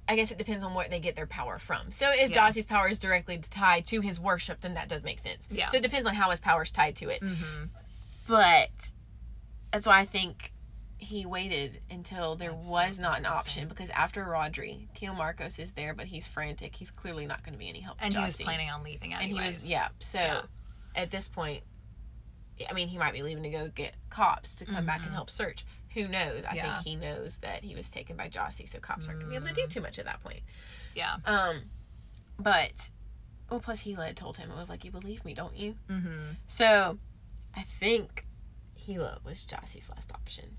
[0.09, 1.91] I guess it depends on what they get their power from.
[1.91, 2.49] So if Yeah.
[2.49, 5.49] Jasy's power is directly tied to his worship, then that does make sense.
[5.51, 5.67] Yeah.
[5.67, 7.21] So it depends on how his power is tied to it.
[7.23, 7.65] Mm-hmm.
[8.29, 8.71] But
[9.73, 10.53] that's why I think
[10.99, 15.59] he waited until there That's so was not an option because after Rodri, Tio Marcos
[15.59, 16.75] is there, but he's frantic.
[16.75, 19.13] He's clearly not going to be any help to And he was planning on leaving
[19.13, 19.89] and he was yeah.
[19.99, 20.43] So Yeah.
[20.95, 21.63] at this point,
[22.69, 25.15] I mean, he might be leaving to go get cops to come back and Mhm.
[25.15, 25.67] help search.
[25.93, 26.45] Who knows?
[26.49, 26.75] I Yeah.
[26.77, 29.45] think he knows that he was taken by Jasy, so cops aren't going to be
[29.45, 30.41] able to do too much at that point.
[30.95, 31.17] Yeah.
[31.27, 31.69] Um,
[32.39, 32.91] but
[33.51, 36.33] well, plus Gila had told him it was like, "You believe me, don't you?" Mm-hmm.
[36.47, 36.99] So
[37.55, 38.27] I think
[38.87, 40.57] Gila was Jasy's last option.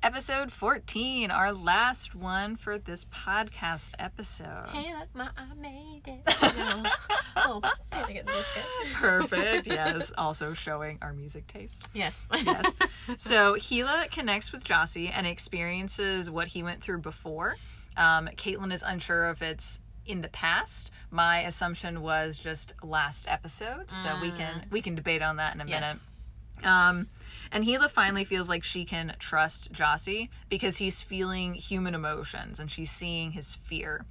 [0.00, 4.68] Episode 14, our last one for this podcast episode.
[4.72, 6.20] Hey, look, my I made it.
[7.36, 7.60] Oh,
[7.90, 8.60] the Disco.
[8.94, 9.66] Perfect.
[9.66, 10.10] Yes.
[10.16, 11.88] Also showing our music taste.
[11.94, 12.26] Yes.
[12.32, 12.72] Yes.
[13.16, 17.56] so Gila connects with Jasy and experiences what he went through before.
[17.96, 19.78] Um, Caitlyn is unsure if it's
[20.08, 20.90] in the past.
[21.10, 25.60] My assumption was just last episode, so we can we can debate on that in
[25.60, 25.96] a minute.
[26.64, 27.08] Um,
[27.52, 32.68] and Gila finally feels like she can trust Jasy because he's feeling human emotions and
[32.70, 34.06] she's seeing his fear.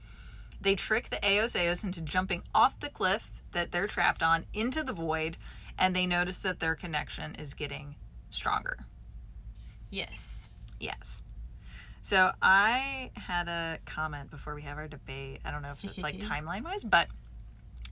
[0.62, 4.84] They trick the Ao Aos into jumping off the cliff that they're trapped on into
[4.84, 5.38] the void,
[5.78, 7.96] and they notice that their connection is getting
[8.30, 8.80] stronger.
[9.90, 10.50] Yes.
[10.80, 11.22] Yes.
[12.02, 15.42] So I had a comment before we have our debate.
[15.44, 17.08] I don't know if it's like timeline wise, but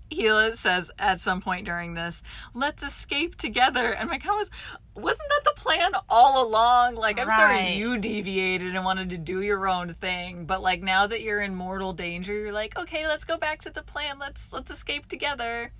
[0.09, 2.21] Gila says at some point during this,
[2.53, 3.91] let's escape together.
[3.91, 6.95] And my comment was, wasn't that the plan all along?
[6.95, 11.07] Like, I'm sorry you deviated and wanted to do your own thing, but like now
[11.07, 14.19] that you're in mortal danger, you're like, okay, let's go back to the plan.
[14.19, 15.71] Let's let's escape together.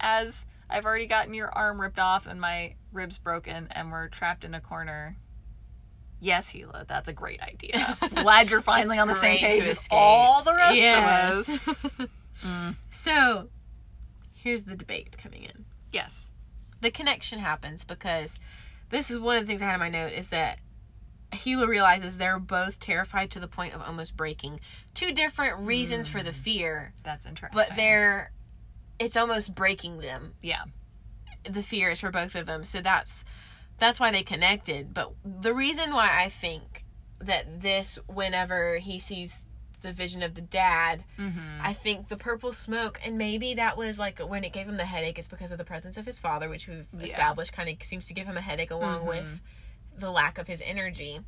[0.00, 4.44] As I've already gotten your arm ripped off and my ribs broken and we're trapped
[4.44, 5.16] in a corner.
[6.20, 7.96] Yes, Gila, that's a great idea.
[8.14, 11.48] Glad you're finally on the same page as all the rest Yes.
[11.66, 12.08] of us.
[12.44, 12.76] Mm.
[12.92, 13.48] So,
[14.32, 15.64] here's the debate coming in.
[15.92, 16.28] Yes.
[16.80, 18.38] the connection happens because
[18.90, 20.60] this is one of the things I had in my note is that
[21.42, 24.60] Gila realizes they're both terrified to the point of almost breaking.
[24.94, 26.34] Two different reasons for the mm.
[26.34, 27.58] fear, That's interesting.
[27.58, 28.30] but they're
[29.00, 30.34] it's almost breaking them.
[30.40, 30.62] yeah.
[31.48, 32.64] The fear is for both of them.
[32.64, 33.24] So that's
[33.78, 34.92] that's why they connected.
[34.94, 36.84] But the reason why I think
[37.20, 39.42] that this whenever he sees
[39.80, 41.60] the vision of the dad, Mm-hmm.
[41.62, 44.84] I think the purple smoke, and maybe that was like when it gave him the
[44.84, 48.06] headache, is because of the presence of his father, which we've established kind of seems
[48.06, 49.08] to give him a headache along Mm-hmm.
[49.08, 49.40] with
[49.96, 51.20] the lack of his energy.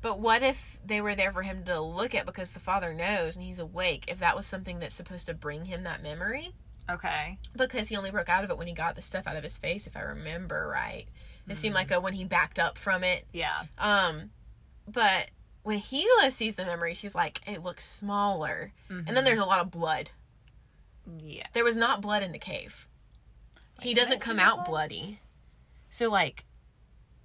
[0.00, 3.34] But what if they were there for him to look at because the father knows
[3.34, 4.04] and he's awake?
[4.06, 6.54] If that was something that's supposed to bring him that memory,
[6.88, 7.38] Okay.
[7.56, 9.58] because he only broke out of it when he got the stuff out of his
[9.58, 11.06] face, if I remember right.
[11.48, 11.90] It seemed Mm-hmm.
[11.90, 13.26] like a, when he backed up from it.
[13.32, 13.64] Yeah.
[13.78, 14.30] Um,
[14.86, 15.28] but
[15.62, 18.72] when Gila sees the memory, she's like, it looks smaller.
[18.88, 20.10] And then there's a lot of blood.
[21.22, 21.46] Yeah.
[21.52, 22.88] There was not blood in the cave.
[23.80, 24.66] he doesn't come out blood?
[24.90, 25.20] bloody.
[25.90, 26.44] So like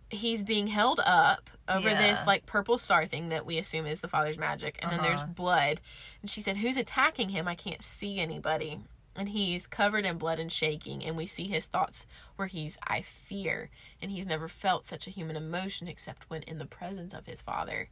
[0.09, 2.01] he's being held up over Yeah.
[2.01, 5.21] this like purple star thing that we assume is the father's magic and then there's
[5.21, 5.31] Uh-huh.
[5.33, 5.81] blood.
[6.21, 7.47] And she said, "Who's attacking him?
[7.47, 8.79] I can't see anybody."
[9.15, 13.01] And he's covered in blood and shaking and we see his thoughts where he's I
[13.03, 13.69] fear
[14.01, 17.41] and he's never felt such a human emotion except when in the presence of his
[17.41, 17.89] father.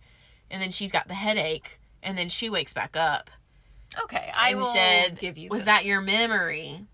[0.50, 3.30] And then she's got the headache and then she wakes back up
[4.04, 4.32] Okay.
[4.36, 5.50] I will said, give you.
[5.50, 5.66] "Was this.
[5.66, 6.86] that your memory?"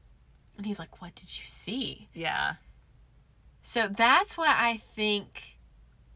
[0.57, 2.55] And he's like, "What did you see?" Yeah.
[3.63, 5.57] So that's why I think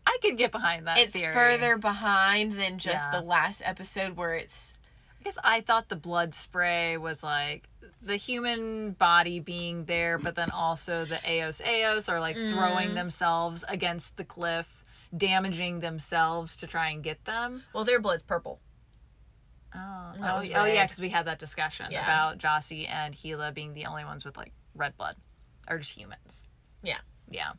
[0.08, 0.98] I could get behind that.
[0.98, 1.34] it's theory.
[1.34, 3.20] further behind than just Yeah.
[3.20, 4.80] the last episode where it's
[5.22, 7.70] I guess I thought the blood spray was like
[8.02, 12.58] the human body being there, but then also the Ao Aos are like Mm-hmm.
[12.58, 14.84] throwing themselves against the cliff,
[15.16, 17.62] damaging themselves to try and get them.
[17.72, 18.60] well, their blood's purple.
[19.76, 22.04] Oh, oh, oh yeah, because we had that discussion Yeah.
[22.04, 25.16] about Jasy and Gila being the only ones with like red blood,
[25.70, 26.48] or just humans.
[26.82, 26.98] Yeah.
[27.30, 27.52] Yeah.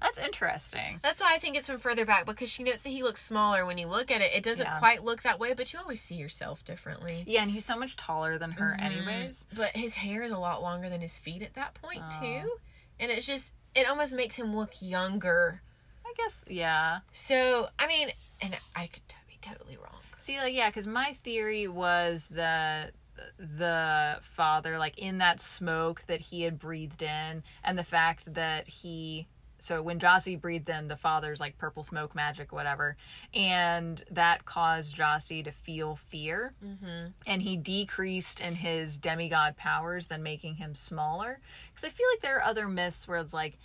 [0.00, 1.00] That's interesting.
[1.02, 3.66] That's why I think it's from further back because she notes that he looks smaller
[3.66, 4.32] when you look at it.
[4.32, 4.78] It doesn't Yeah.
[4.78, 7.24] quite look that way, but you always see yourself differently.
[7.26, 8.86] Yeah, and he's so much taller than her, Mm-hmm.
[8.86, 9.46] anyways.
[9.52, 12.20] But his hair is a lot longer than his feet at that point Oh.
[12.20, 12.52] too,
[13.00, 15.62] and it's just it almost makes him look younger.
[16.04, 17.00] I guess, yeah.
[17.12, 20.00] So I mean, and I could be totally wrong.
[20.18, 22.92] See, like, yeah, because my theory was that
[23.38, 28.68] the father, like, in that smoke that he had breathed in, and the fact that
[28.68, 29.26] he.
[29.58, 32.96] So when Jasy breathed in, the father's like purple smoke magic, whatever,
[33.34, 37.08] and that caused Jasy to feel fear, mm-hmm.
[37.26, 41.40] and he decreased in his demigod powers, then making him smaller.
[41.74, 43.58] Because I feel like there are other myths where it's like,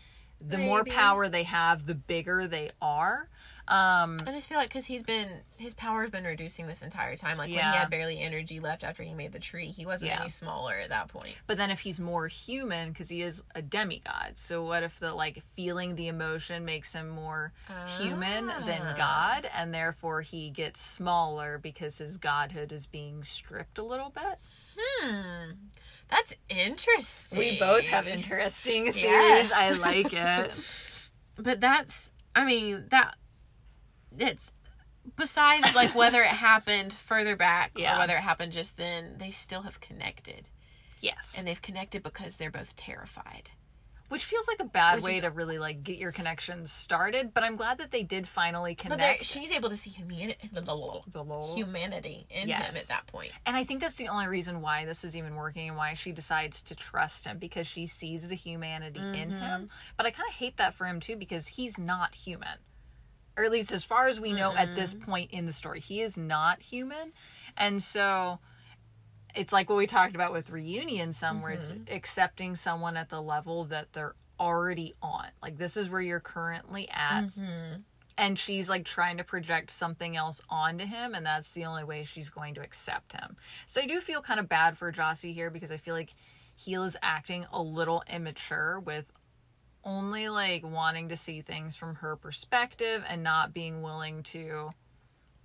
[0.45, 3.29] the more power they have, the bigger they are.
[3.65, 7.37] Um, I just feel like because he's been his power's been reducing this entire time.
[7.37, 10.19] Like when he had barely energy left after he made the tree, he wasn't Yeah.
[10.19, 11.35] any smaller at that point.
[11.47, 15.13] But then if he's more human, because he is a demigod, so what if the
[15.13, 17.53] like feeling the emotion makes him more
[17.97, 18.93] human than Ah.
[18.97, 24.39] God, and therefore he gets smaller because his godhood is being stripped a little bit?
[24.77, 25.51] Hmm,
[26.09, 27.39] that's interesting.
[27.39, 29.51] We both have interesting theories.
[29.53, 30.51] I like it.
[31.37, 33.15] but that's I mean that
[34.19, 34.51] it's
[35.17, 37.95] besides like whether it happened further back Yeah.
[37.95, 40.49] or whether it happened just then, they still have connected,
[41.01, 43.49] Yes, and they've connected because they're both terrified.
[44.09, 47.33] which feels like a bad Which way is- to really like get your connections started.
[47.33, 49.25] But I'm glad that they did finally But connect.
[49.25, 50.37] she's able to see humanity,
[51.55, 53.31] humanity in him at that point.
[53.47, 56.11] And I think that's the only reason why this is even working and why she
[56.11, 59.39] decides to trust him because she sees the humanity in Mm-hmm.
[59.39, 59.69] him.
[59.97, 62.59] But I kind of hate that for him too because he's not human.
[63.37, 66.01] Or at least as far as we know at this point in the story, he
[66.01, 67.13] is not human.
[67.57, 68.39] And so
[69.35, 71.93] it's like what we talked about with reunion somewhere it's Mm-hmm.
[71.95, 75.25] accepting someone at the level that they're already on.
[75.41, 77.81] Like this is where you're currently at Mm-hmm.
[78.17, 82.03] and she's like trying to project something else onto him and that's the only way
[82.03, 85.49] she's going to accept him so i do feel kind of bad for jasy here
[85.49, 86.13] because i feel like
[86.55, 89.11] he is acting a little immature with
[89.85, 94.71] only like wanting to see things from her perspective and not being willing to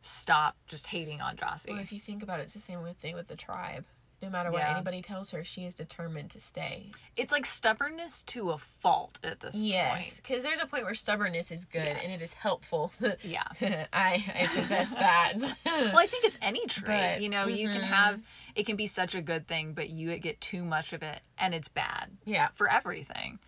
[0.00, 3.14] stop just hating on jasy Well, if you think about it, it's the same thing
[3.14, 3.84] with the tribe.
[4.20, 4.74] no matter what Yeah.
[4.74, 6.90] anybody tells her, she is determined to stay.
[7.16, 10.16] It's like stubbornness to a fault at this Yes, point.
[10.16, 12.92] because there's a point where stubbornness is good and it is helpful.
[13.22, 13.44] Yeah.
[13.92, 15.34] I I possess that.
[15.64, 16.86] Well, I think it's any trait.
[17.16, 17.84] But- you know, you can mhm.
[17.84, 18.20] have
[18.56, 21.54] it can be such a good thing, but you get too much of it and
[21.54, 22.48] it's bad yeah.
[22.56, 23.38] for everything.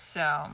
[0.00, 0.52] So,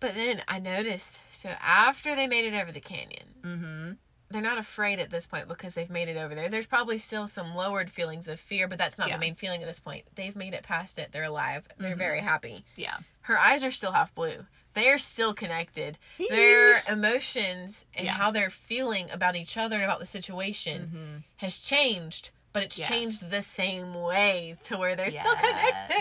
[0.00, 3.92] But then I noticed, so after they made it over the canyon, hmm
[4.30, 6.48] they're not afraid at this point because they've made it over there.
[6.48, 9.14] There's probably still some lowered feelings of fear, but that's not Yeah.
[9.16, 10.04] the main feeling at this point.
[10.16, 11.12] They've made it past it.
[11.12, 11.68] They're alive.
[11.78, 11.98] They're Mm-hmm.
[11.98, 12.64] very happy.
[12.74, 12.96] yeah.
[13.22, 14.46] Her eyes are still half blue.
[14.72, 15.98] They're still connected.
[16.18, 18.12] Their emotions and Yeah.
[18.14, 22.88] how they're feeling about each other and about the situation has changed, but it's Yes.
[22.88, 25.96] changed the same way to where they're still connected.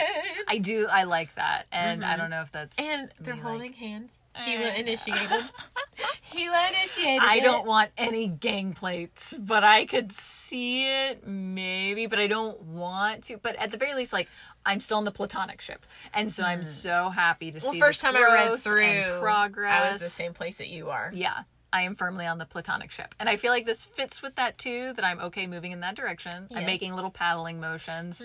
[0.47, 1.66] I do I like that.
[1.72, 2.18] And I Mhm.
[2.20, 4.14] don't know if that's And they're me, like- holding hands.
[4.36, 5.30] I Gila initiated.
[6.32, 7.22] Gila initiated.
[7.28, 7.43] I it.
[7.43, 13.26] don't want any gang plates, but I could see it maybe, but I don't want
[13.26, 13.38] to.
[13.38, 14.30] But at the very least, like
[14.66, 17.66] I'm still on the platonic ship, and so I'm so happy to Hmm.
[17.66, 17.80] Well, see.
[17.80, 19.84] first this time I read through progress.
[19.84, 21.12] I was the same place that you are.
[21.14, 21.43] Yeah,
[21.74, 24.57] I am firmly on the platonic ship, and I feel like this fits with that
[24.57, 24.93] too.
[24.93, 26.32] That I'm okay moving in that direction.
[26.51, 26.65] I'm Mm-hmm.
[26.65, 28.24] making little paddling motions,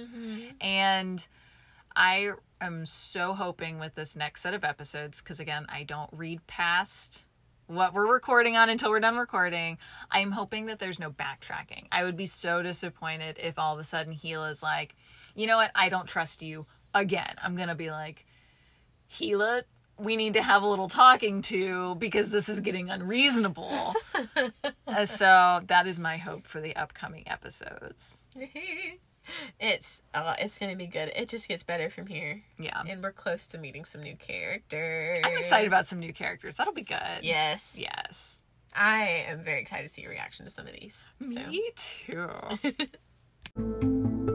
[0.60, 1.26] and
[1.96, 2.30] I
[2.60, 7.24] am so hoping with this next set of episodes because again, I don't read past
[7.66, 9.78] what we're recording on until we're done recording.
[10.10, 11.86] I'm hoping that there's no backtracking.
[11.92, 14.94] I would be so disappointed if all of a sudden Gila's like,
[15.34, 17.34] you know what, I don't trust you again.
[17.42, 18.24] I'm gonna be like,
[19.18, 19.62] Gila,
[19.98, 23.94] we need to have a little talking to because this is getting unreasonable.
[24.86, 28.18] Uh, so that is my hope for the upcoming episodes.
[29.60, 31.12] it's uh, it's gonna be good.
[31.14, 32.82] It just gets better from here, Yeah.
[32.88, 35.20] and we're close to meeting some new characters.
[35.24, 36.56] I'm excited about some new characters.
[36.56, 37.20] That'll be good.
[37.22, 38.40] Yes, Yes.
[38.74, 41.04] I am very excited to see your reaction to some of these.
[41.22, 41.46] So.
[41.46, 42.28] Me too.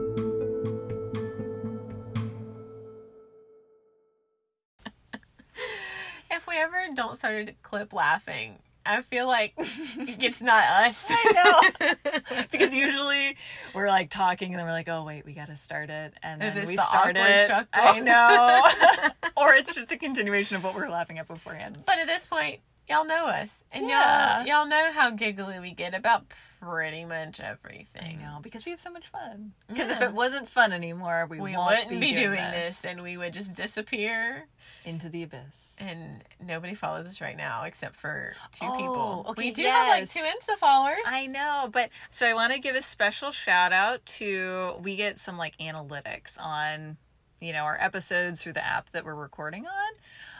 [6.54, 11.06] we ever don't start a clip laughing, I feel like it's not us.
[11.10, 12.40] I know.
[12.52, 13.36] because usually
[13.74, 16.66] we're like talking and then we're like, oh wait, we gotta start it, and then
[16.66, 17.50] we the start it.
[17.72, 19.10] I know.
[19.36, 21.82] or it's just a continuation of what we were laughing at beforehand.
[21.86, 24.38] But at this point, y'all know us, and Yeah.
[24.38, 26.24] y'all y'all know how giggly we get about
[26.60, 28.20] pretty much I everything.
[28.20, 29.52] know because we have so much fun.
[29.68, 32.84] Because if it wasn't fun anymore, we, We won't wouldn't be, doing, doing this.
[32.84, 34.46] and we would just disappear,
[34.86, 35.74] into the abyss.
[35.78, 39.26] and nobody follows us right now except for two Oh, people.
[39.30, 40.96] okay, we do have like two Insta followers.
[41.06, 45.18] I know, but so I want to give a special shout out to we get
[45.18, 46.96] some like analytics on,
[47.40, 49.92] you know, our episodes through the app that we're recording on.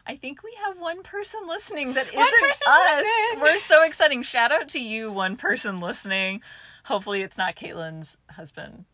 [0.07, 3.07] I think we have one person listening that One isn't person us.
[3.41, 4.23] We're so exciting.
[4.23, 6.43] Shout out to you, one person listening.
[6.85, 8.85] Hopefully, it's not Caitlyn's husband.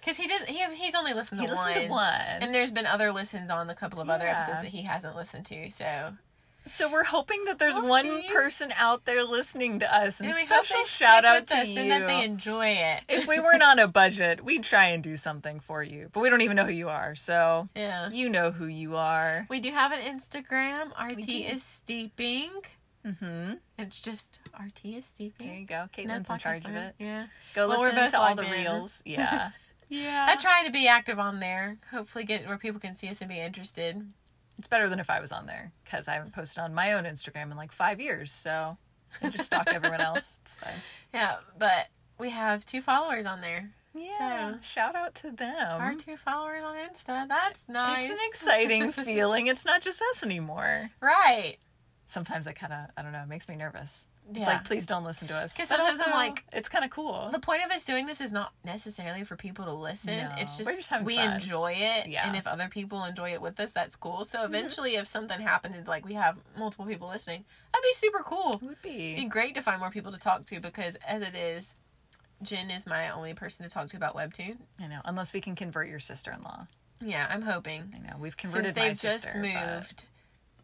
[0.00, 0.42] Because he did.
[0.42, 1.84] He he's only listened He to listened one.
[1.86, 4.82] to one, And there's been other listens on the couple of other episodes that he
[4.82, 5.70] hasn't listened to.
[5.70, 6.12] So
[6.66, 8.28] so we're hoping that there's We'll one see.
[8.32, 10.20] person out there listening to us.
[10.20, 11.78] And, and special shout out to you.
[11.78, 13.02] and that they enjoy it.
[13.08, 16.08] if we weren't on a budget, we'd try and do something for you.
[16.12, 18.10] But we don't even know who you are, so yeah.
[18.10, 19.46] you know who you are.
[19.50, 20.90] We do have an Instagram.
[20.96, 22.50] Our Tea is steeping.
[23.06, 23.54] Mm-hmm.
[23.78, 25.46] It's just Our Tea is steeping.
[25.46, 25.88] There you go.
[25.96, 26.94] Caitlyn's in charge of it.
[26.98, 27.26] Yeah.
[27.54, 28.50] Go Well, listen to all the in.
[28.64, 29.02] reels.
[29.06, 29.50] Yeah.
[29.90, 30.26] yeah.
[30.28, 31.76] I try to be active on there.
[31.90, 34.10] Hopefully, get where people can see us and be interested.
[34.58, 37.04] It's better than if I was on there because I haven't posted on my own
[37.04, 38.32] Instagram in like five years.
[38.32, 38.76] So
[39.22, 40.38] I just stalk everyone else.
[40.42, 40.74] It's fine.
[41.12, 41.88] Yeah, but
[42.18, 43.70] we have two followers on there.
[43.96, 44.54] Yeah.
[44.60, 45.80] Shout out to them.
[45.80, 47.28] Our two followers on Insta.
[47.28, 48.10] That's nice.
[48.10, 49.46] It's an exciting feeling.
[49.46, 50.90] It's not just us anymore.
[51.00, 51.56] right.
[52.06, 54.06] Sometimes that kind of, I don't know, it makes me nervous.
[54.30, 54.46] It's Yeah.
[54.46, 55.52] like, please don't listen to us.
[55.52, 57.28] Because sometimes I'm like- it's kind of cool.
[57.30, 60.16] The point of us doing this is not necessarily for people to listen.
[60.16, 61.34] No, it's just, just having we fun.
[61.34, 62.06] enjoy it.
[62.06, 62.20] Yeah.
[62.20, 62.28] Mm-hmm.
[62.28, 64.24] And if other people enjoy it with us, that's cool.
[64.24, 68.22] So eventually, if something happened and like we have multiple people listening, that'd be super
[68.22, 68.54] cool.
[68.54, 69.12] It would be.
[69.12, 71.74] It'd be great to find more people to talk to because as it is,
[72.42, 74.56] Jenn is my only person to talk to about Webtoon.
[74.80, 76.66] I know, unless we can convert your sister-in-law.
[77.00, 77.92] Yeah, I'm hoping.
[77.94, 79.70] I know we've converted Since they've my just sister, but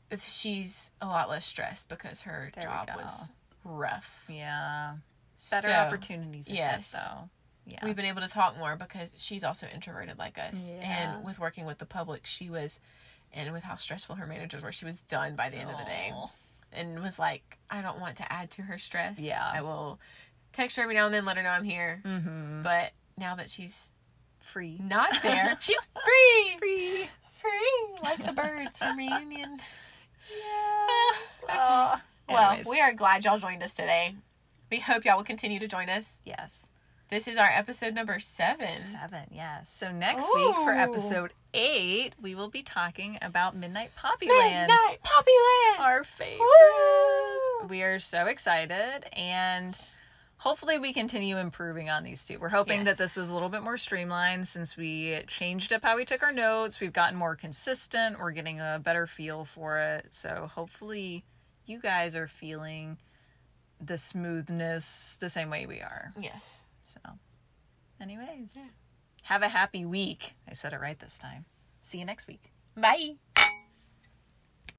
[0.08, 3.30] moved, she's a lot less stressed because her There job was
[3.64, 4.24] rough.
[4.28, 4.94] Yeah,
[5.50, 6.46] better So, opportunities.
[6.48, 6.92] ahead, yes.
[6.92, 7.28] though.
[7.66, 10.72] Yeah, We've been able to talk more because she's also introverted like us.
[10.74, 11.14] Yeah.
[11.16, 12.80] And with working with the public, she was,
[13.32, 15.84] and with how stressful her managers were, she was done by the end of the
[15.84, 16.12] day.
[16.72, 19.18] And was like, I don't want to add to her stress.
[19.20, 19.44] Yeah.
[19.52, 20.00] I will
[20.52, 22.00] text her every now and then, let her know I'm here.
[22.04, 22.62] Mhm.
[22.64, 23.90] But now that she's
[24.40, 24.78] Free.
[24.82, 26.56] not there, she's free.
[26.58, 27.08] Free.
[27.40, 27.96] Free.
[28.02, 29.58] Like the birds from reunion.
[30.30, 31.42] Yes.
[31.50, 32.02] Okay.
[32.30, 34.14] Well, we are glad y'all joined us today.
[34.70, 36.18] We hope y'all will continue to join us.
[36.24, 36.66] yes.
[37.08, 38.78] This is our episode number seven.
[38.78, 39.68] Seven, yes.
[39.68, 44.28] So next week for episode eight, we will be talking about Midnight Poppyland.
[44.68, 45.80] Midnight Poppyland.
[45.80, 46.38] Our favorite.
[46.38, 47.66] Woo!
[47.66, 49.76] We are so excited and
[50.36, 52.38] hopefully we continue improving on these two.
[52.38, 52.96] We're hoping Yes.
[52.96, 56.22] that this was a little bit more streamlined since we changed up how we took
[56.22, 56.78] our notes.
[56.80, 58.20] We've gotten more consistent.
[58.20, 60.06] We're getting a better feel for it.
[60.14, 61.24] So hopefully
[61.70, 62.98] you guys are feeling
[63.80, 66.12] the smoothness the same way we are.
[66.20, 66.64] Yes.
[66.86, 67.12] So,
[68.00, 68.58] anyways,
[69.22, 70.34] have a happy week.
[70.48, 71.44] I said it right this time.
[71.82, 72.52] See you next week.
[72.76, 73.14] Bye.